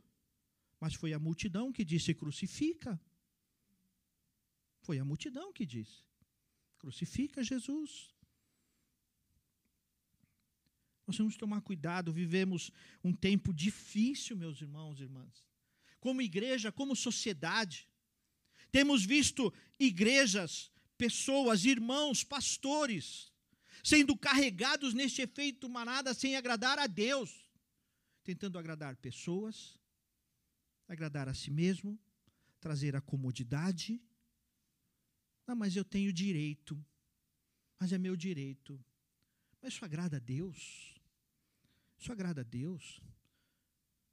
[0.79, 3.01] Mas foi a multidão que disse: crucifica.
[4.85, 6.03] Foi a multidão que disse:
[6.77, 7.91] crucifica Jesus.
[11.07, 12.71] Nós temos que tomar cuidado, vivemos
[13.03, 15.35] um tempo difícil, meus irmãos e irmãs.
[15.99, 17.87] Como igreja, como sociedade.
[18.71, 23.31] Temos visto igrejas, pessoas, irmãos, pastores,
[23.83, 27.31] sendo carregados neste efeito manada sem agradar a Deus,
[28.23, 29.79] tentando agradar pessoas,
[30.87, 31.99] agradar a si mesmo,
[32.59, 33.99] trazer a comodidade.
[35.47, 36.83] Não, mas eu tenho direito,
[37.79, 38.83] mas é meu direito.
[39.61, 40.95] Mas isso agrada a Deus?
[41.97, 43.01] Isso agrada a Deus?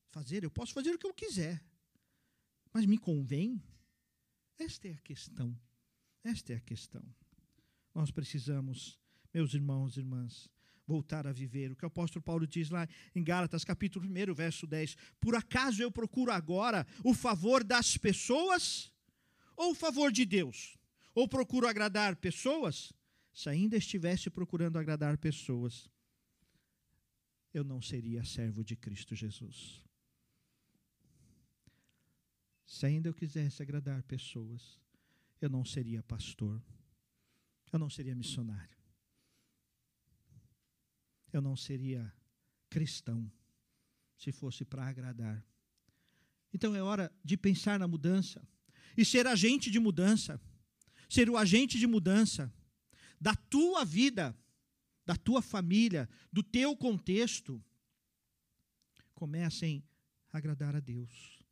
[0.08, 1.64] Fazer, eu posso fazer o que eu quiser,
[2.72, 3.62] mas me convém?
[4.58, 5.58] Esta é a questão.
[6.22, 7.02] Esta é a questão.
[7.94, 8.98] Nós precisamos
[9.32, 10.48] meus irmãos e irmãs,
[10.86, 11.72] voltar a viver.
[11.72, 15.82] O que o apóstolo Paulo diz lá em Gálatas, capítulo 1, verso 10: Por acaso
[15.82, 18.92] eu procuro agora o favor das pessoas
[19.56, 20.76] ou o favor de Deus?
[21.14, 22.92] Ou procuro agradar pessoas?
[23.32, 25.90] Se ainda estivesse procurando agradar pessoas,
[27.52, 29.82] eu não seria servo de Cristo Jesus.
[32.66, 34.78] Se ainda eu quisesse agradar pessoas,
[35.40, 36.62] eu não seria pastor,
[37.72, 38.82] eu não seria missionário
[41.32, 42.12] eu não seria
[42.68, 43.30] cristão
[44.16, 45.44] se fosse para agradar.
[46.52, 48.46] Então é hora de pensar na mudança
[48.96, 50.40] e ser agente de mudança,
[51.12, 52.50] ser o agente de mudança
[53.20, 54.34] da tua vida,
[55.04, 57.62] da tua família, do teu contexto.
[59.14, 59.84] Comecem
[60.32, 61.44] a agradar a Deus.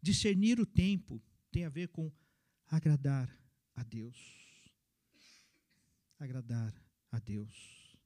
[0.00, 1.20] Discernir o tempo
[1.50, 2.12] tem a ver com
[2.68, 3.28] agradar
[3.74, 4.16] a Deus.
[6.16, 6.72] Agradar
[7.10, 7.96] a Deus.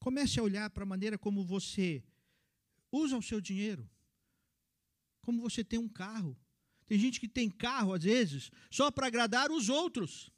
[0.00, 2.02] Comece a olhar para a maneira como você
[2.90, 3.88] usa o seu dinheiro,
[5.22, 6.36] como você tem um carro.
[6.86, 10.30] Tem gente que tem carro, às vezes, só para agradar os outros.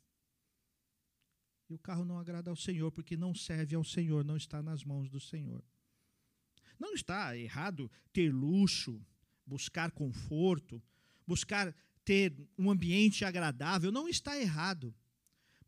[1.69, 4.85] E o carro não agrada ao Senhor, porque não serve ao Senhor, não está nas
[4.85, 5.65] mãos do Senhor.
[6.79, 9.05] Não está errado ter luxo,
[9.45, 10.83] buscar conforto,
[11.27, 14.95] buscar ter um ambiente agradável, não está errado.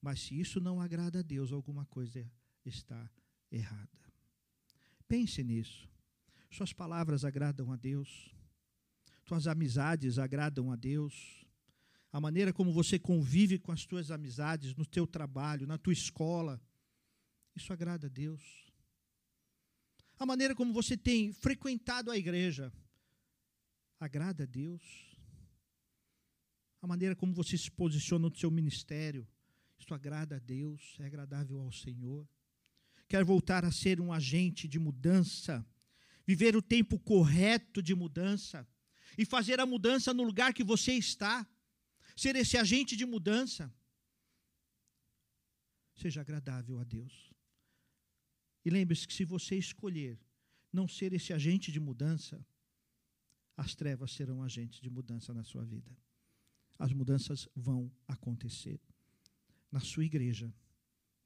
[0.01, 2.31] Mas se isso não agrada a Deus, alguma coisa
[2.65, 3.11] está
[3.51, 3.99] errada.
[5.09, 5.89] Pense nisso.
[6.51, 8.33] Suas palavras agradam a Deus.
[9.29, 11.45] Tuas amizades agradam a Deus.
[12.11, 16.59] A maneira como você convive com as tuas amizades no teu trabalho, na tua escola,
[17.55, 18.43] isso agrada a Deus.
[20.19, 22.73] A maneira como você tem frequentado a igreja
[24.01, 24.83] agrada a Deus.
[26.81, 29.29] A maneira como você se posiciona no seu ministério,
[29.79, 32.27] isso agrada a Deus, é agradável ao Senhor.
[33.07, 35.67] Quer voltar a ser um agente de mudança,
[36.27, 38.67] viver o tempo correto de mudança
[39.17, 41.47] e fazer a mudança no lugar que você está,
[42.17, 43.73] ser esse agente de mudança.
[45.95, 47.33] Seja agradável a Deus.
[48.65, 50.19] E lembre-se que se você escolher
[50.73, 52.45] não ser esse agente de mudança,
[53.57, 55.91] as trevas serão agentes de mudança na sua vida.
[56.79, 58.81] As mudanças vão acontecer
[59.71, 60.53] na sua igreja,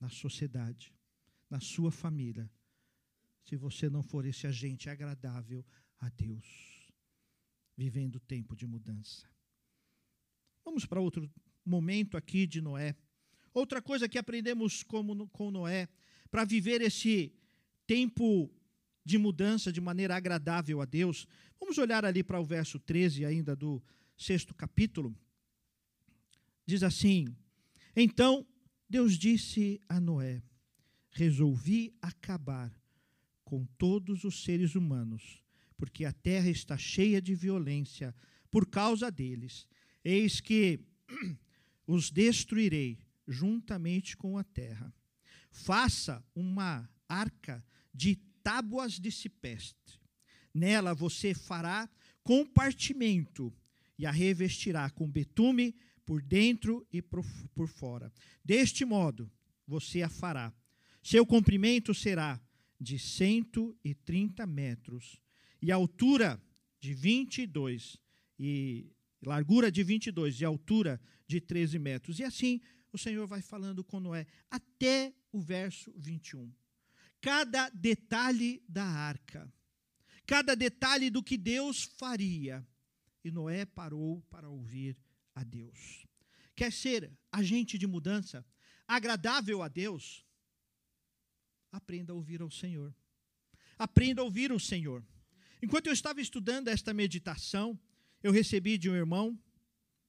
[0.01, 0.95] na sociedade,
[1.51, 2.51] na sua família,
[3.45, 5.65] se você não for esse agente agradável
[5.99, 6.72] a Deus,
[7.77, 9.29] vivendo tempo de mudança.
[10.65, 11.31] Vamos para outro
[11.65, 12.97] momento aqui de Noé.
[13.53, 15.89] Outra coisa que aprendemos como, com Noé,
[16.31, 17.33] para viver esse
[17.87, 18.51] tempo
[19.05, 21.27] de mudança de maneira agradável a Deus,
[21.59, 23.83] vamos olhar ali para o verso 13 ainda do
[24.17, 25.15] sexto capítulo.
[26.65, 27.27] Diz assim:
[27.95, 28.47] Então
[28.89, 30.43] Deus disse a Noé:
[31.11, 32.73] Resolvi acabar
[33.45, 35.43] com todos os seres humanos,
[35.83, 38.15] porque a terra está cheia de violência
[38.53, 39.67] por causa deles.
[40.05, 40.79] Eis que
[41.85, 44.95] os destruirei juntamente com a terra.
[45.51, 48.15] Faça uma arca de
[48.45, 49.99] tábuas de cipestre.
[50.55, 51.91] Nela você fará
[52.23, 53.53] compartimento
[53.99, 55.75] e a revestirá com betume
[56.07, 58.13] por dentro e por, fora.
[58.45, 59.29] Deste modo
[59.67, 60.55] você a fará.
[61.03, 62.41] Seu comprimento será
[62.81, 65.21] de 130 metros,
[65.63, 66.43] e altura
[66.81, 67.97] de 22,
[68.39, 72.19] e largura de 22, e altura de 13 metros.
[72.19, 72.61] E assim
[72.93, 76.53] o Senhor vai falando com Noé, até o verso 21.
[77.21, 79.51] Cada detalhe da arca,
[80.27, 82.67] cada detalhe do que Deus faria.
[83.25, 84.99] E Noé parou para ouvir
[85.33, 86.05] a Deus.
[86.57, 88.45] Quer ser agente de mudança,
[88.87, 90.27] agradável a Deus?
[91.73, 92.95] aprenda a ouvir ao Senhor.
[93.79, 95.03] Aprenda a ouvir o Senhor.
[95.63, 97.79] Enquanto eu estava estudando esta meditação,
[98.21, 99.39] eu recebi de um irmão,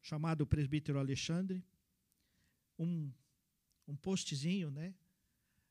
[0.02, 1.64] chamado presbítero Alexandre,
[2.78, 3.12] um,
[3.88, 4.96] um postzinho, né?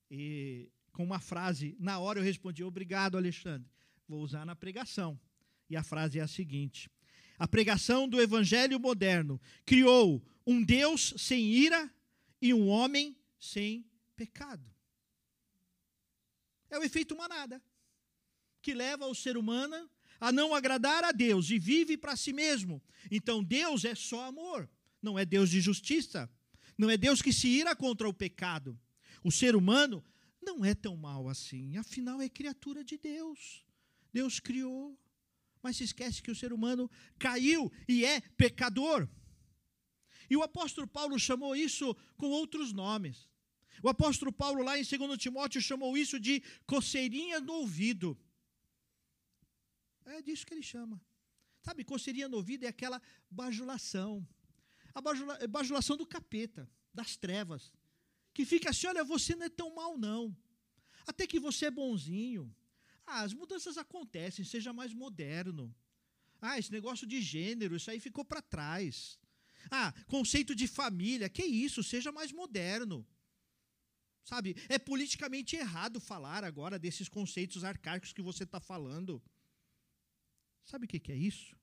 [0.08, 3.68] E com uma frase, na hora eu respondi: Obrigado, Alexandre.
[4.06, 5.18] Vou usar na pregação.
[5.68, 6.88] E a frase é a seguinte:
[7.36, 11.92] A pregação do evangelho moderno criou um Deus sem ira
[12.40, 14.70] e um homem sem pecado.
[16.70, 17.60] É o efeito manada,
[18.62, 22.80] que leva o ser humano a não agradar a Deus e vive para si mesmo.
[23.10, 24.70] Então Deus é só amor,
[25.02, 26.30] não é Deus de justiça,
[26.78, 28.78] não é Deus que se ira contra o pecado.
[29.24, 30.02] O ser humano
[30.40, 33.64] não é tão mal assim, afinal é criatura de Deus.
[34.12, 34.96] Deus criou,
[35.62, 39.08] mas se esquece que o ser humano caiu e é pecador.
[40.30, 43.28] E o apóstolo Paulo chamou isso com outros nomes.
[43.82, 48.16] O apóstolo Paulo, lá em 2 Timóteo, chamou isso de coceirinha no ouvido.
[50.04, 51.00] É disso que ele chama.
[51.62, 54.26] Sabe, coceirinha no ouvido é aquela bajulação.
[54.94, 57.72] A bajula, é bajulação do capeta, das trevas.
[58.34, 60.36] Que fica assim: olha, você não é tão mal, não.
[61.06, 62.54] Até que você é bonzinho.
[63.06, 65.74] Ah, as mudanças acontecem, seja mais moderno.
[66.40, 69.18] Ah, esse negócio de gênero, isso aí ficou para trás.
[69.70, 73.06] Ah, conceito de família, que isso, seja mais moderno.
[74.24, 79.22] Sabe, é politicamente errado falar agora desses conceitos arcaicos que você está falando.
[80.64, 81.56] Sabe o que, é isso?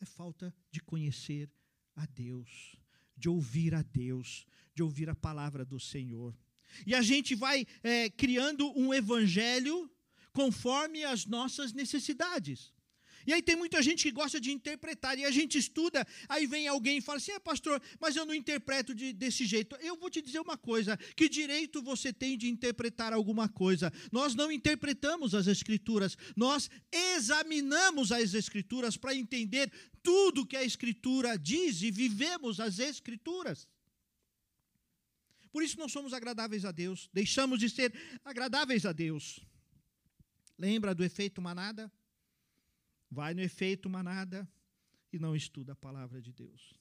[0.00, 1.50] É falta de conhecer
[1.94, 2.76] a Deus,
[3.16, 6.36] de ouvir a Deus, de ouvir a palavra do Senhor.
[6.86, 9.90] E a gente vai é, criando um evangelho
[10.32, 12.72] conforme as nossas necessidades.
[13.26, 16.66] E aí tem muita gente que gosta de interpretar, e a gente estuda, aí vem
[16.68, 19.76] alguém e fala assim: é, pastor, mas eu não interpreto de, desse jeito.
[19.76, 23.92] Eu vou te dizer uma coisa: que direito você tem de interpretar alguma coisa?
[24.10, 29.70] Nós não interpretamos as Escrituras, nós examinamos as Escrituras para entender
[30.02, 33.68] tudo que a Escritura diz e vivemos as Escrituras.
[35.50, 37.92] Por isso não somos agradáveis a Deus, deixamos de ser
[38.24, 39.40] agradáveis a Deus.
[40.58, 41.90] Lembra do efeito manada?
[43.10, 44.48] Vai no efeito manada
[45.12, 46.74] e não estuda a palavra de Deus.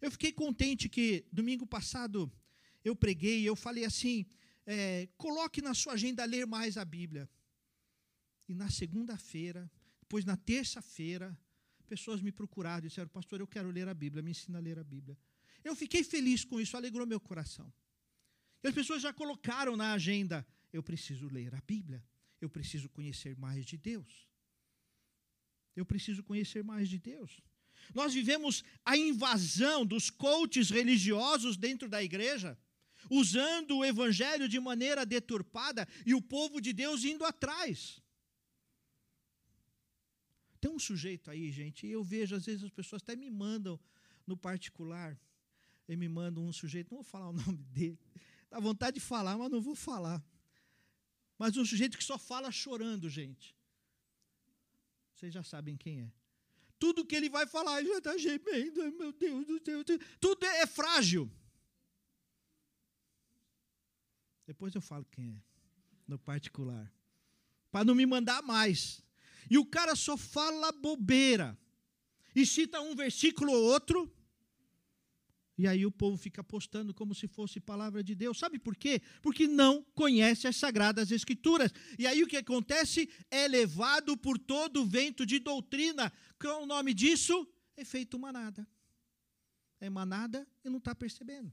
[0.00, 2.30] Eu fiquei contente que domingo passado
[2.84, 4.26] eu preguei, eu falei assim:
[4.66, 7.28] é, coloque na sua agenda ler mais a Bíblia.
[8.48, 11.36] E na segunda-feira, depois na terça-feira,
[11.92, 14.78] pessoas me procuraram e disseram: Pastor, eu quero ler a Bíblia, me ensina a ler
[14.78, 15.16] a Bíblia.
[15.62, 17.72] Eu fiquei feliz com isso, alegrou meu coração.
[18.62, 22.02] E as pessoas já colocaram na agenda: eu preciso ler a Bíblia,
[22.40, 24.31] eu preciso conhecer mais de Deus.
[25.74, 27.40] Eu preciso conhecer mais de Deus.
[27.94, 32.58] Nós vivemos a invasão dos coaches religiosos dentro da igreja,
[33.10, 38.00] usando o evangelho de maneira deturpada e o povo de Deus indo atrás.
[40.60, 43.80] Tem um sujeito aí, gente, e eu vejo, às vezes as pessoas até me mandam
[44.26, 45.18] no particular,
[45.88, 47.98] e me mandam um sujeito, não vou falar o nome dele,
[48.48, 50.22] dá vontade de falar, mas não vou falar.
[51.36, 53.56] Mas um sujeito que só fala chorando, gente.
[55.22, 56.12] Vocês já sabem quem é.
[56.80, 59.84] Tudo que ele vai falar, já está gemendo, meu Deus do céu.
[60.18, 61.30] Tudo é, é frágil.
[64.44, 65.36] Depois eu falo quem é,
[66.08, 66.92] no particular.
[67.70, 69.00] Para não me mandar mais.
[69.48, 71.56] E o cara só fala bobeira.
[72.34, 74.12] E cita um versículo ou outro
[75.56, 78.38] e aí o povo fica apostando como se fosse palavra de Deus.
[78.38, 79.02] Sabe por quê?
[79.20, 81.72] Porque não conhece as sagradas escrituras.
[81.98, 83.08] E aí o que acontece?
[83.30, 86.12] É levado por todo o vento de doutrina.
[86.38, 87.46] Qual é o nome disso?
[87.76, 88.66] Efeito manada.
[89.80, 91.52] É manada e não está percebendo.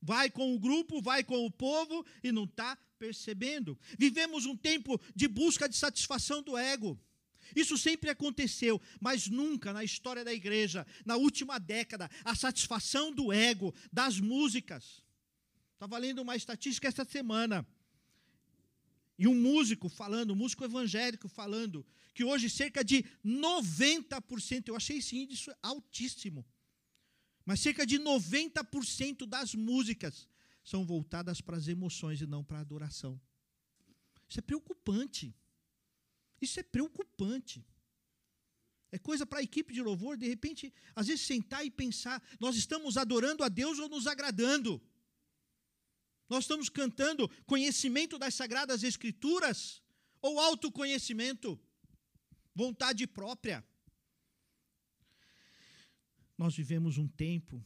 [0.00, 3.78] Vai com o grupo, vai com o povo e não está percebendo.
[3.98, 6.98] Vivemos um tempo de busca de satisfação do ego.
[7.54, 13.32] Isso sempre aconteceu, mas nunca na história da igreja, na última década, a satisfação do
[13.32, 15.02] ego, das músicas.
[15.74, 17.66] Estava lendo uma estatística esta semana.
[19.18, 21.84] E um músico falando, um músico evangélico falando,
[22.14, 26.46] que hoje cerca de 90%, eu achei esse índice altíssimo,
[27.44, 30.28] mas cerca de 90% das músicas
[30.62, 33.20] são voltadas para as emoções e não para a adoração.
[34.28, 35.34] Isso é preocupante.
[36.40, 37.64] Isso é preocupante.
[38.90, 42.56] É coisa para a equipe de louvor, de repente, às vezes sentar e pensar: nós
[42.56, 44.80] estamos adorando a Deus ou nos agradando?
[46.28, 49.82] Nós estamos cantando conhecimento das sagradas Escrituras
[50.20, 51.58] ou autoconhecimento?
[52.54, 53.64] Vontade própria.
[56.36, 57.64] Nós vivemos um tempo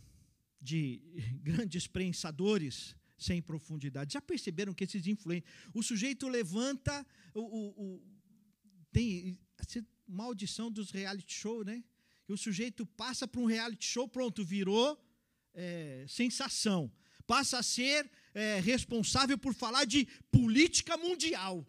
[0.60, 1.02] de
[1.42, 4.14] grandes prensadores sem profundidade.
[4.14, 5.50] Já perceberam que esses influentes.
[5.72, 8.02] O sujeito levanta o, o,
[8.92, 9.38] tem
[10.06, 11.82] maldição dos reality show, né?
[12.24, 15.00] Que o sujeito passa para um reality show, pronto, virou
[15.54, 16.92] é, sensação.
[17.26, 21.66] Passa a ser é, responsável por falar de política mundial.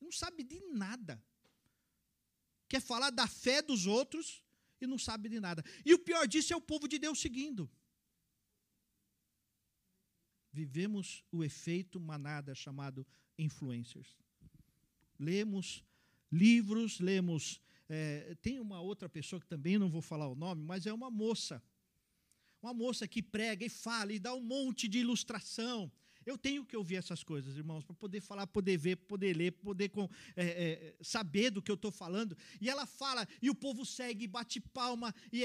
[0.00, 1.22] Não sabe de nada.
[2.68, 4.42] Quer falar da fé dos outros
[4.80, 5.64] e não sabe de nada.
[5.84, 7.70] E o pior disso é o povo de Deus seguindo.
[10.52, 13.06] Vivemos o efeito manada chamado
[13.38, 14.18] influencers.
[15.18, 15.84] Lemos
[16.32, 17.60] livros, lemos.
[17.88, 21.10] É, tem uma outra pessoa que também não vou falar o nome, mas é uma
[21.10, 21.62] moça.
[22.62, 25.92] Uma moça que prega e fala e dá um monte de ilustração.
[26.24, 29.88] Eu tenho que ouvir essas coisas, irmãos, para poder falar, poder ver, poder ler, poder
[29.88, 32.36] com, é, é, saber do que eu estou falando.
[32.60, 35.42] E ela fala, e o povo segue, bate palma, e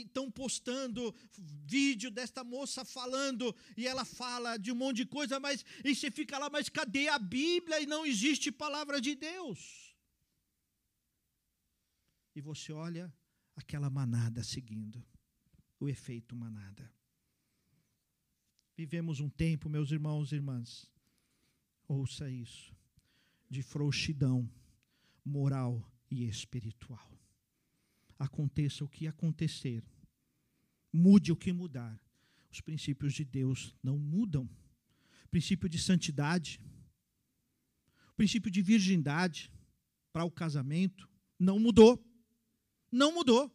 [0.00, 5.38] estão é, postando vídeo desta moça falando, e ela fala de um monte de coisa,
[5.38, 7.80] mas e você fica lá, mas cadê a Bíblia?
[7.80, 9.87] E não existe palavra de Deus
[12.38, 13.12] e você olha
[13.56, 15.04] aquela manada seguindo
[15.80, 16.88] o efeito manada.
[18.76, 20.88] Vivemos um tempo, meus irmãos e irmãs,
[21.88, 22.72] ouça isso,
[23.50, 24.48] de frouxidão
[25.24, 27.10] moral e espiritual.
[28.16, 29.82] Aconteça o que acontecer,
[30.92, 32.00] mude o que mudar,
[32.52, 34.48] os princípios de Deus não mudam.
[35.24, 36.60] O princípio de santidade,
[38.10, 39.52] o princípio de virgindade
[40.12, 42.07] para o casamento não mudou
[42.90, 43.50] não mudou.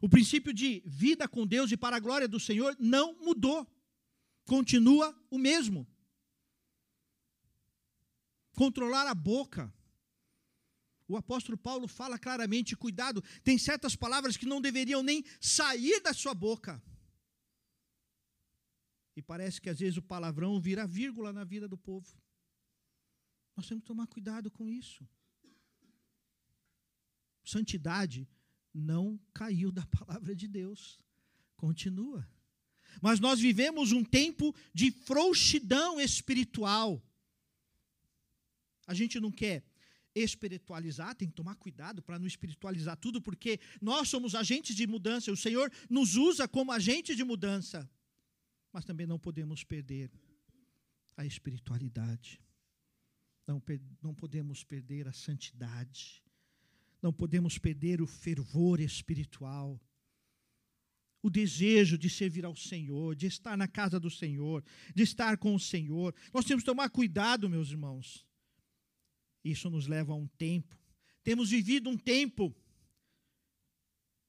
[0.00, 3.66] O princípio de vida com Deus e para a glória do Senhor não mudou.
[4.44, 5.86] Continua o mesmo.
[8.52, 9.72] Controlar a boca,
[11.08, 16.12] O apóstolo Paulo fala claramente: cuidado, tem certas palavras que não deveriam nem sair da
[16.12, 16.82] sua boca.
[19.14, 22.20] E parece que às vezes o palavrão vira vírgula na vida do povo.
[23.56, 25.08] Nós temos que tomar cuidado com isso.
[27.46, 28.28] Santidade
[28.74, 30.98] não caiu da palavra de Deus,
[31.56, 32.28] continua.
[33.00, 37.00] Mas nós vivemos um tempo de frouxidão espiritual.
[38.86, 39.64] A gente não quer
[40.14, 45.30] espiritualizar, tem que tomar cuidado para não espiritualizar tudo, porque nós somos agentes de mudança,
[45.30, 47.88] o Senhor nos usa como agente de mudança.
[48.72, 50.10] Mas também não podemos perder
[51.16, 52.40] a espiritualidade.
[53.46, 53.62] Não,
[54.02, 56.25] não podemos perder a santidade.
[57.02, 59.80] Não podemos perder o fervor espiritual.
[61.22, 65.54] O desejo de servir ao Senhor, de estar na casa do Senhor, de estar com
[65.54, 66.14] o Senhor.
[66.32, 68.26] Nós temos que tomar cuidado, meus irmãos
[69.50, 70.76] isso nos leva a um tempo.
[71.22, 72.54] Temos vivido um tempo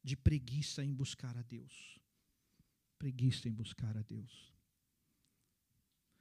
[0.03, 1.99] de preguiça em buscar a Deus.
[2.97, 4.53] Preguiça em buscar a Deus.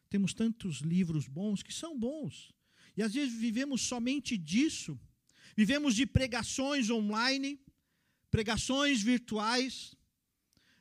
[0.09, 2.53] Temos tantos livros bons que são bons.
[2.97, 4.99] E às vezes vivemos somente disso.
[5.55, 7.61] Vivemos de pregações online,
[8.31, 9.95] pregações virtuais.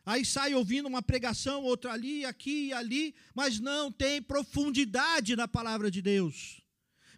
[0.06, 5.48] Aí sai ouvindo uma pregação, outra ali, aqui e ali, mas não tem profundidade na
[5.48, 6.62] palavra de Deus.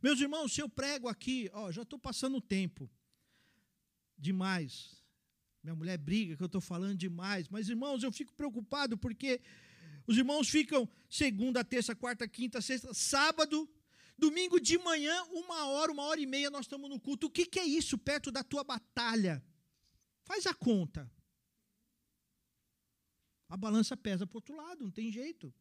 [0.01, 2.89] Meus irmãos, se eu prego aqui, ó, já estou passando tempo
[4.17, 5.03] demais.
[5.63, 9.41] Minha mulher briga que eu estou falando demais, mas irmãos, eu fico preocupado porque
[10.05, 13.69] os irmãos ficam segunda, terça, quarta, quinta, sexta, sábado,
[14.18, 17.28] domingo de manhã, uma hora, uma hora e meia nós estamos no culto.
[17.28, 19.43] O que, que é isso perto da tua batalha?
[20.24, 21.09] Faz a conta.
[23.47, 25.53] A balança pesa para o outro lado, não tem jeito.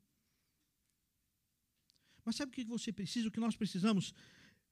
[2.24, 3.28] Mas sabe o que você precisa?
[3.28, 4.12] O que nós precisamos?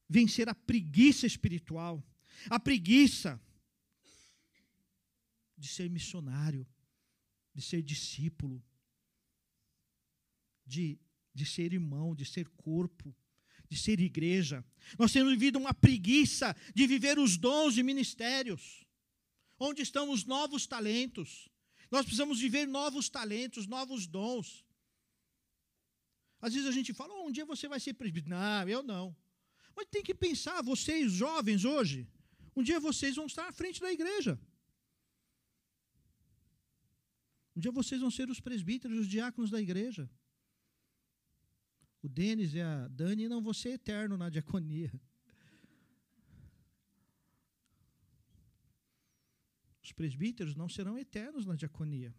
[0.08, 2.04] Vencer a preguiça espiritual.
[2.50, 3.40] A preguiça
[5.56, 6.66] de ser missionário,
[7.54, 8.62] de ser discípulo,
[10.66, 10.98] de,
[11.32, 13.14] de ser irmão, de ser corpo,
[13.74, 14.64] de ser igreja.
[14.98, 18.86] Nós temos vivido uma preguiça de viver os dons e ministérios.
[19.58, 21.48] Onde estão os novos talentos?
[21.90, 24.64] Nós precisamos viver novos talentos, novos dons.
[26.40, 28.34] Às vezes a gente fala, oh, um dia você vai ser presbítero.
[28.36, 29.16] Não, eu não.
[29.76, 32.06] Mas tem que pensar, vocês jovens hoje,
[32.54, 34.38] um dia vocês vão estar à frente da igreja.
[37.56, 40.08] Um dia vocês vão ser os presbíteros, os diáconos da igreja.
[42.04, 44.92] O Denis e a Dani não vão ser eterno na diaconia.
[49.82, 52.14] Os presbíteros não serão eternos na diaconia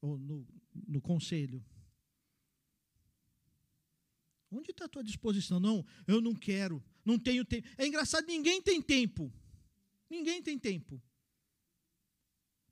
[0.00, 1.62] ou no, no conselho.
[4.50, 5.60] Onde está a tua disposição?
[5.60, 7.68] Não, eu não quero, não tenho tempo.
[7.76, 9.30] É engraçado, ninguém tem tempo.
[10.08, 11.02] Ninguém tem tempo.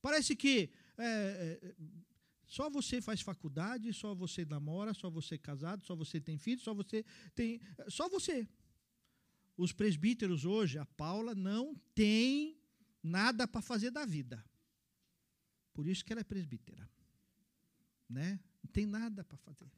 [0.00, 1.74] Parece que é, é,
[2.46, 6.60] só você faz faculdade, só você namora, só você é casado, só você tem filho,
[6.60, 7.60] só você tem.
[7.88, 8.48] Só você.
[9.56, 12.58] Os presbíteros hoje, a Paula, não tem
[13.02, 14.44] nada para fazer da vida.
[15.72, 16.88] Por isso que ela é presbítera.
[18.08, 18.40] Né?
[18.62, 19.70] Não tem nada para fazer.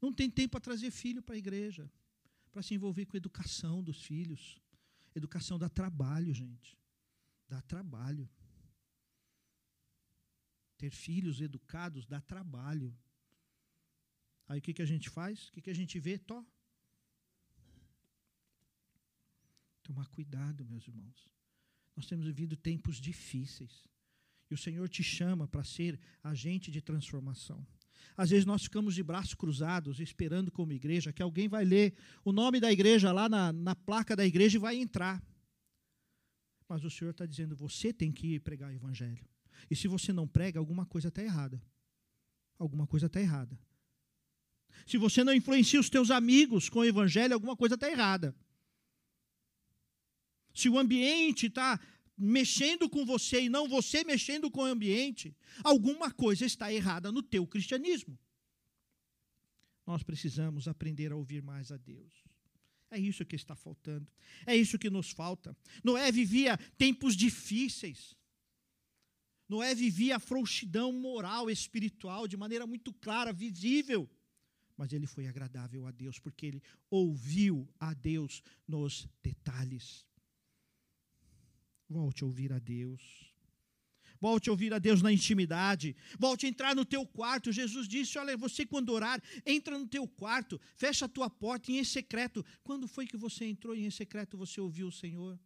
[0.00, 1.90] Não tem tempo para trazer filho para a igreja,
[2.52, 4.60] para se envolver com a educação dos filhos.
[5.14, 6.78] Educação dá trabalho, gente.
[7.48, 8.28] Dá trabalho.
[10.76, 12.94] Ter filhos educados dá trabalho.
[14.48, 15.48] Aí o que, que a gente faz?
[15.48, 16.18] O que, que a gente vê?
[16.18, 16.44] Tó.
[19.82, 21.28] Tomar cuidado, meus irmãos.
[21.94, 23.88] Nós temos vivido tempos difíceis.
[24.50, 27.66] E o Senhor te chama para ser agente de transformação.
[28.16, 32.32] Às vezes nós ficamos de braços cruzados, esperando como igreja, que alguém vai ler o
[32.32, 35.22] nome da igreja lá na, na placa da igreja e vai entrar.
[36.68, 39.26] Mas o Senhor está dizendo: você tem que ir pregar o evangelho.
[39.70, 41.62] E se você não prega, alguma coisa está errada.
[42.58, 43.58] Alguma coisa está errada.
[44.86, 48.34] Se você não influencia os teus amigos com o evangelho, alguma coisa está errada.
[50.54, 51.80] Se o ambiente está
[52.16, 57.22] mexendo com você e não você mexendo com o ambiente, alguma coisa está errada no
[57.22, 58.18] teu cristianismo.
[59.86, 62.24] Nós precisamos aprender a ouvir mais a Deus.
[62.90, 64.10] É isso que está faltando.
[64.46, 65.56] É isso que nos falta.
[65.82, 68.16] Noé vivia tempos difíceis.
[69.48, 74.08] Noé vivia a frouxidão moral, espiritual, de maneira muito clara, visível.
[74.76, 80.04] Mas ele foi agradável a Deus, porque ele ouviu a Deus nos detalhes.
[81.88, 83.32] Volte a ouvir a Deus.
[84.20, 85.94] Volte a ouvir a Deus na intimidade.
[86.18, 87.52] Volte a entrar no teu quarto.
[87.52, 91.84] Jesus disse: Olha, você quando orar, entra no teu quarto, fecha a tua porta em
[91.84, 92.44] secreto.
[92.64, 95.38] Quando foi que você entrou em secreto, você ouviu o Senhor?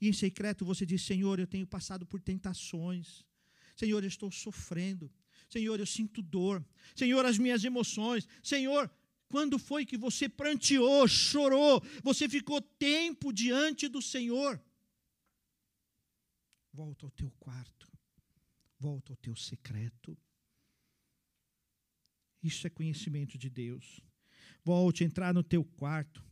[0.00, 3.24] E em secreto você diz: Senhor, eu tenho passado por tentações.
[3.76, 5.10] Senhor, eu estou sofrendo.
[5.48, 6.64] Senhor, eu sinto dor.
[6.94, 8.26] Senhor, as minhas emoções.
[8.42, 8.90] Senhor,
[9.28, 14.60] quando foi que você pranteou, chorou, você ficou tempo diante do Senhor?
[16.72, 17.90] Volta ao teu quarto,
[18.78, 20.16] volta ao teu secreto.
[22.42, 24.00] Isso é conhecimento de Deus.
[24.64, 26.24] Volte a entrar no teu quarto.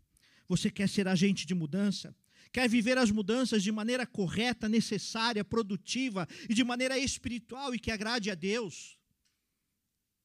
[0.49, 2.17] Você quer ser agente de mudança?
[2.53, 7.91] Quer viver as mudanças de maneira correta, necessária, produtiva e de maneira espiritual e que
[7.91, 8.99] agrade a Deus?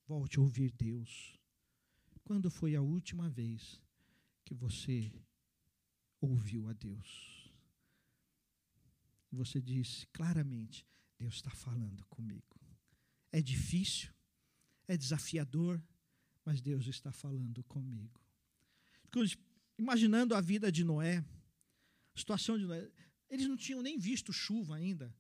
[0.08, 1.40] Volte a ouvir Deus.
[2.24, 3.82] Quando foi a última vez
[4.46, 5.12] que você
[6.22, 7.44] ouviu a Deus?
[9.34, 10.86] você disse claramente:
[11.18, 12.60] Deus está falando comigo.
[13.32, 14.14] É difícil,
[14.88, 15.82] é desafiador,
[16.46, 18.22] mas Deus está falando comigo.
[19.78, 21.24] Imaginando a vida de Noé,
[22.16, 22.66] situação de
[23.30, 25.14] eles não tinham nem visto chuva ainda.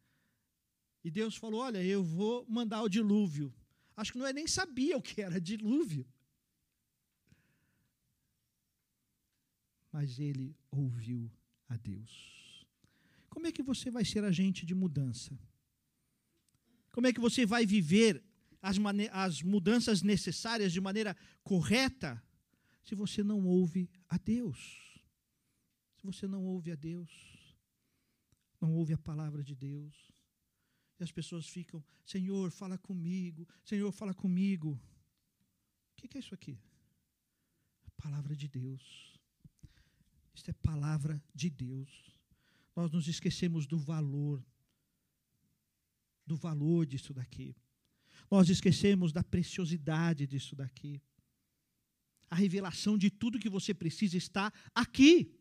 [1.04, 3.54] E Deus falou: Olha, eu vou mandar o dilúvio.
[3.96, 6.08] Acho que Noé nem sabia o que era dilúvio.
[9.91, 11.32] Mas ele ouviu
[11.68, 12.66] a Deus.
[13.30, 15.38] Como é que você vai ser agente de mudança?
[16.91, 18.24] Como é que você vai viver
[18.62, 18.78] as,
[19.12, 22.24] as mudanças necessárias de maneira correta
[22.84, 24.93] se você não ouve a Deus?
[26.04, 27.12] Você não ouve a Deus,
[28.60, 30.12] não ouve a palavra de Deus.
[30.99, 34.80] E as pessoas ficam, Senhor, fala comigo, Senhor, fala comigo.
[35.91, 36.60] O que é isso aqui?
[37.86, 39.18] A palavra de Deus.
[40.36, 42.14] Isto é palavra de Deus
[42.76, 44.43] nós nos esquecemos do valor,
[46.26, 47.56] do valor disso daqui.
[48.30, 51.01] Nós esquecemos da preciosidade disso daqui.
[52.30, 55.32] A revelação de tudo que você precisa está aqui.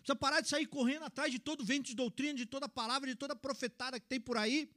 [0.00, 3.14] Precisa parar de sair correndo atrás de todo vento de doutrina, de toda palavra, de
[3.14, 4.70] toda profetada que tem por aí.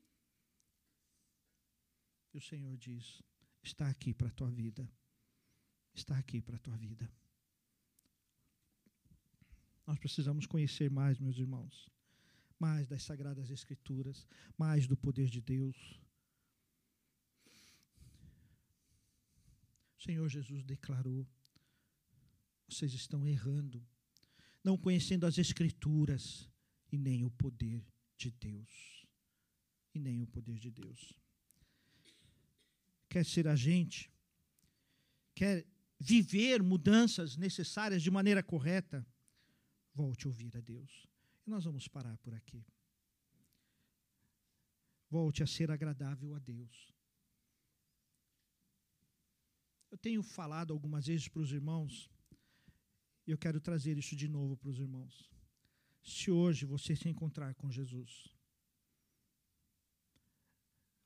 [2.34, 3.22] E o Senhor diz:
[3.62, 4.88] está aqui para a tua vida.
[5.94, 7.10] Está aqui para a tua vida.
[9.86, 11.94] Nós precisamos conhecer mais, meus irmãos
[12.64, 14.26] mais das Sagradas Escrituras,
[14.58, 16.00] mais do poder de Deus.
[19.98, 21.28] O Senhor Jesus declarou:
[22.66, 23.86] vocês estão errando,
[24.64, 26.50] não conhecendo as Escrituras
[26.92, 27.86] e nem o poder
[28.18, 29.06] de Deus.
[29.94, 31.14] E nem o poder de Deus.
[33.10, 34.12] Quer ser agente?
[35.36, 35.66] Quer
[36.00, 39.06] viver mudanças necessárias de maneira correta?
[39.94, 41.08] Volte a ouvir a Deus.
[41.46, 42.66] E nós vamos parar por aqui.
[45.10, 46.92] Volte a ser agradável a Deus.
[49.92, 52.10] Eu tenho falado algumas vezes para os irmãos,
[53.26, 55.30] e eu quero trazer isso de novo para os irmãos.
[56.04, 58.36] Se hoje você se encontrar com Jesus,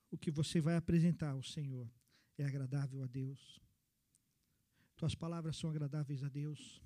[0.09, 1.87] o que você vai apresentar ao Senhor
[2.37, 3.59] é agradável a Deus.
[4.95, 6.81] Tuas palavras são agradáveis a Deus.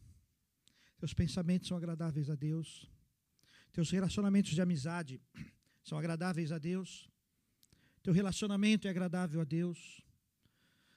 [0.98, 2.92] Teus pensamentos são agradáveis a Deus.
[3.72, 5.22] Teus relacionamentos de amizade
[5.82, 7.10] são agradáveis a Deus.
[8.04, 10.02] Teu relacionamento é agradável a Deus.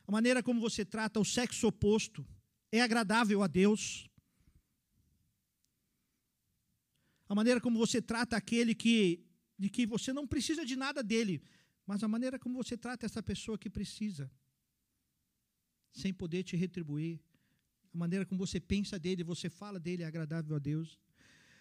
[0.06, 2.26] A maneira como você trata o sexo oposto
[2.72, 4.10] é agradável a Deus.
[7.34, 8.96] A maneira como você trata aquele que
[9.58, 11.42] de que você não precisa de nada dele,
[11.84, 14.30] mas a maneira como você trata essa pessoa que precisa,
[15.92, 17.20] sem poder te retribuir,
[17.92, 20.88] a maneira como você pensa dele, você fala dele é agradável a Deus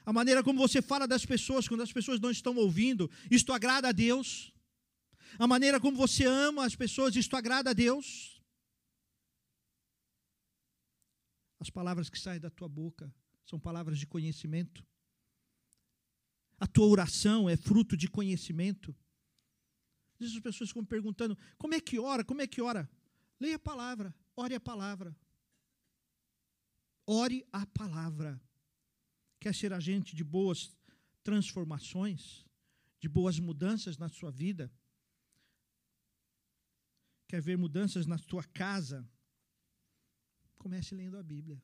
[0.05, 3.87] a maneira como você fala das pessoas quando as pessoas não estão ouvindo, isto agrada
[3.89, 4.53] a Deus.
[5.39, 8.07] A maneira como você ama as pessoas, isto agrada a Deus.
[11.59, 13.11] As palavras que saem da tua boca
[13.45, 14.85] são palavras de conhecimento.
[16.63, 18.95] A tua oração é fruto de conhecimento.
[20.13, 22.23] Às vezes as pessoas ficam perguntando: como é que ora?
[22.23, 22.89] Como é que ora?
[23.37, 25.13] Leia a palavra, ore a palavra.
[27.05, 28.41] Ore a palavra
[29.43, 30.73] quer ser agente de boas
[31.21, 32.45] transformações,
[32.97, 34.71] de boas mudanças na sua vida,
[37.27, 39.05] quer ver mudanças na sua casa,
[40.57, 41.61] comece lendo a Bíblia.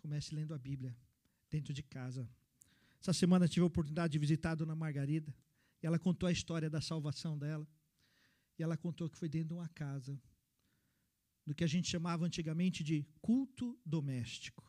[0.00, 0.96] Comece lendo a Bíblia
[1.50, 2.30] dentro de casa.
[3.02, 5.34] Essa semana tive a oportunidade de visitar a dona Margarida
[5.82, 7.68] e ela contou a história da salvação dela.
[8.58, 10.18] E ela contou que foi dentro de uma casa,
[11.44, 14.62] do que a gente chamava antigamente de culto doméstico.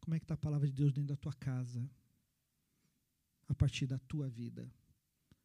[0.00, 1.90] Como é que está a palavra de Deus dentro da tua casa?
[3.50, 4.72] a partir da tua vida.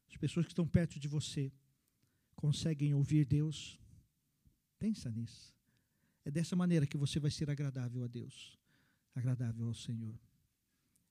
[0.07, 1.51] As pessoas que estão perto de você
[2.36, 3.80] conseguem ouvir Deus.
[4.78, 5.51] Pensa nisso.
[6.24, 8.55] É dessa maneira que você vai ser agradável a Deus,
[9.16, 10.20] agradável ao Senhor.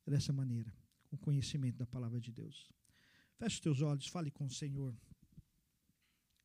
[0.07, 0.72] É dessa maneira,
[1.09, 2.70] com conhecimento da palavra de Deus.
[3.36, 4.94] Feche os teus olhos, fale com o Senhor.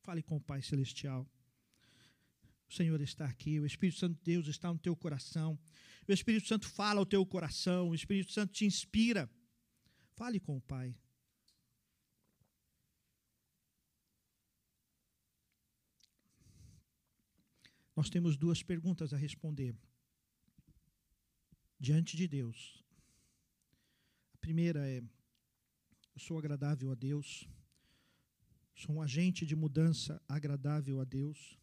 [0.01, 1.29] Fale com o Pai Celestial.
[2.69, 5.59] O Senhor está aqui, o Espírito Santo de Deus está no teu coração.
[6.07, 9.29] O Espírito Santo fala ao teu coração, o Espírito Santo te inspira.
[10.15, 10.95] Fale com o Pai.
[17.95, 19.75] Nós temos duas perguntas a responder
[21.79, 22.83] diante de Deus.
[24.33, 27.47] A primeira é: eu sou agradável a Deus?
[28.75, 31.57] Sou um agente de mudança agradável a Deus?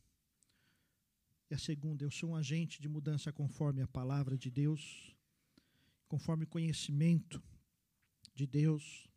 [1.51, 5.15] E a segunda, eu sou um agente de mudança conforme a palavra de Deus,
[6.09, 7.43] conforme o conhecimento
[8.35, 9.09] de Deus,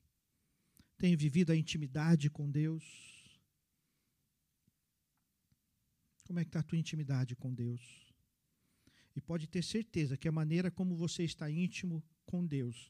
[0.98, 2.84] tenho vivido a intimidade com Deus.
[6.26, 8.09] Como é que está a tua intimidade com Deus?
[9.20, 12.90] E pode ter certeza que a maneira como você está íntimo com Deus,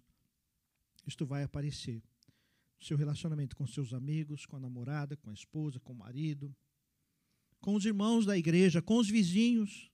[1.07, 2.03] isto vai aparecer.
[2.79, 6.55] Seu relacionamento com seus amigos, com a namorada, com a esposa, com o marido,
[7.59, 9.91] com os irmãos da igreja, com os vizinhos.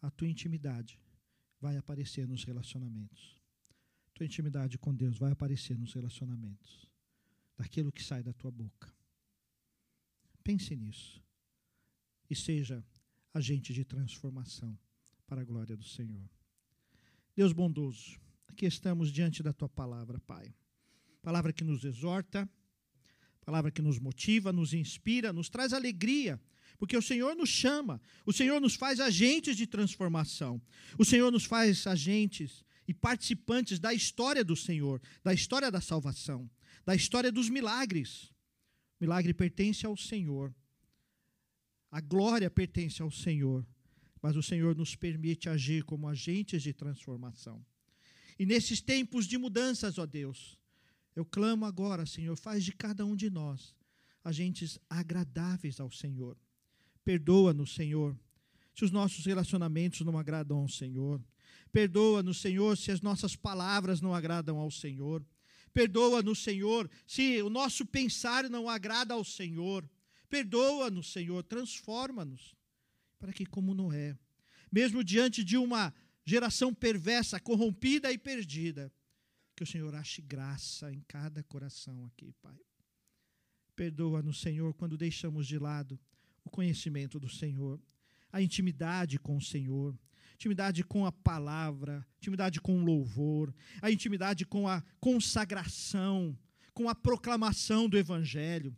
[0.00, 0.96] A tua intimidade
[1.60, 3.36] vai aparecer nos relacionamentos.
[4.14, 6.88] Tua intimidade com Deus vai aparecer nos relacionamentos.
[7.56, 8.94] Daquilo que sai da tua boca.
[10.44, 11.20] Pense nisso.
[12.30, 12.86] E seja
[13.32, 14.78] agente de transformação
[15.26, 16.28] para a glória do Senhor.
[17.34, 20.54] Deus bondoso, aqui estamos diante da tua palavra, Pai.
[21.22, 22.48] Palavra que nos exorta
[23.44, 26.40] palavra que nos motiva, nos inspira, nos traz alegria,
[26.78, 30.60] porque o Senhor nos chama, o Senhor nos faz agentes de transformação,
[30.98, 36.50] o Senhor nos faz agentes e participantes da história do Senhor, da história da salvação,
[36.84, 38.32] da história dos milagres.
[39.00, 40.54] O milagre pertence ao Senhor,
[41.92, 43.64] a glória pertence ao Senhor,
[44.20, 47.64] mas o Senhor nos permite agir como agentes de transformação.
[48.38, 50.58] E nesses tempos de mudanças, ó Deus,
[51.14, 53.74] eu clamo agora, Senhor, faz de cada um de nós
[54.24, 56.36] agentes agradáveis ao Senhor.
[57.04, 58.16] Perdoa-nos, Senhor,
[58.74, 61.20] se os nossos relacionamentos não agradam ao Senhor.
[61.72, 65.24] Perdoa-nos, Senhor, se as nossas palavras não agradam ao Senhor.
[65.72, 69.88] Perdoa-nos, Senhor, se o nosso pensar não agrada ao Senhor.
[70.32, 72.54] Perdoa-nos, Senhor, transforma-nos,
[73.18, 74.16] para que, como Noé,
[74.72, 75.92] mesmo diante de uma
[76.24, 78.90] geração perversa, corrompida e perdida,
[79.54, 82.58] que o Senhor ache graça em cada coração aqui, Pai.
[83.76, 86.00] Perdoa-nos, Senhor, quando deixamos de lado
[86.42, 87.78] o conhecimento do Senhor,
[88.32, 89.94] a intimidade com o Senhor,
[90.34, 96.34] intimidade com a palavra, intimidade com o louvor, a intimidade com a consagração,
[96.72, 98.74] com a proclamação do Evangelho,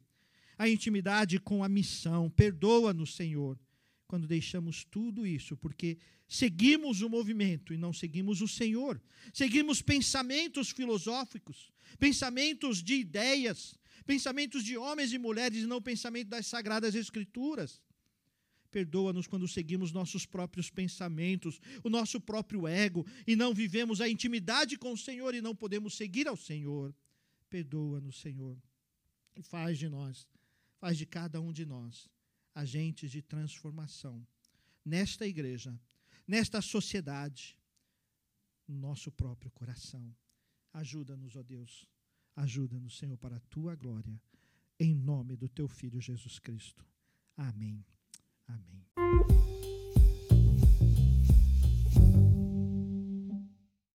[0.58, 2.30] a intimidade com a missão.
[2.30, 3.58] Perdoa-nos, Senhor,
[4.06, 5.98] quando deixamos tudo isso, porque
[6.28, 9.00] seguimos o movimento e não seguimos o Senhor.
[9.32, 16.46] Seguimos pensamentos filosóficos, pensamentos de ideias, pensamentos de homens e mulheres e não pensamento das
[16.46, 17.80] sagradas escrituras.
[18.70, 24.76] Perdoa-nos quando seguimos nossos próprios pensamentos, o nosso próprio ego e não vivemos a intimidade
[24.76, 26.92] com o Senhor e não podemos seguir ao Senhor.
[27.48, 28.58] Perdoa-nos, Senhor,
[29.36, 30.26] e faz de nós,
[30.78, 32.08] faz de cada um de nós
[32.54, 34.26] agentes de transformação
[34.84, 35.78] nesta igreja,
[36.26, 37.58] nesta sociedade,
[38.66, 40.14] no nosso próprio coração.
[40.72, 41.86] Ajuda-nos, ó Deus.
[42.36, 44.20] Ajuda-nos, Senhor, para a tua glória.
[44.78, 46.84] Em nome do teu filho Jesus Cristo.
[47.36, 47.84] Amém.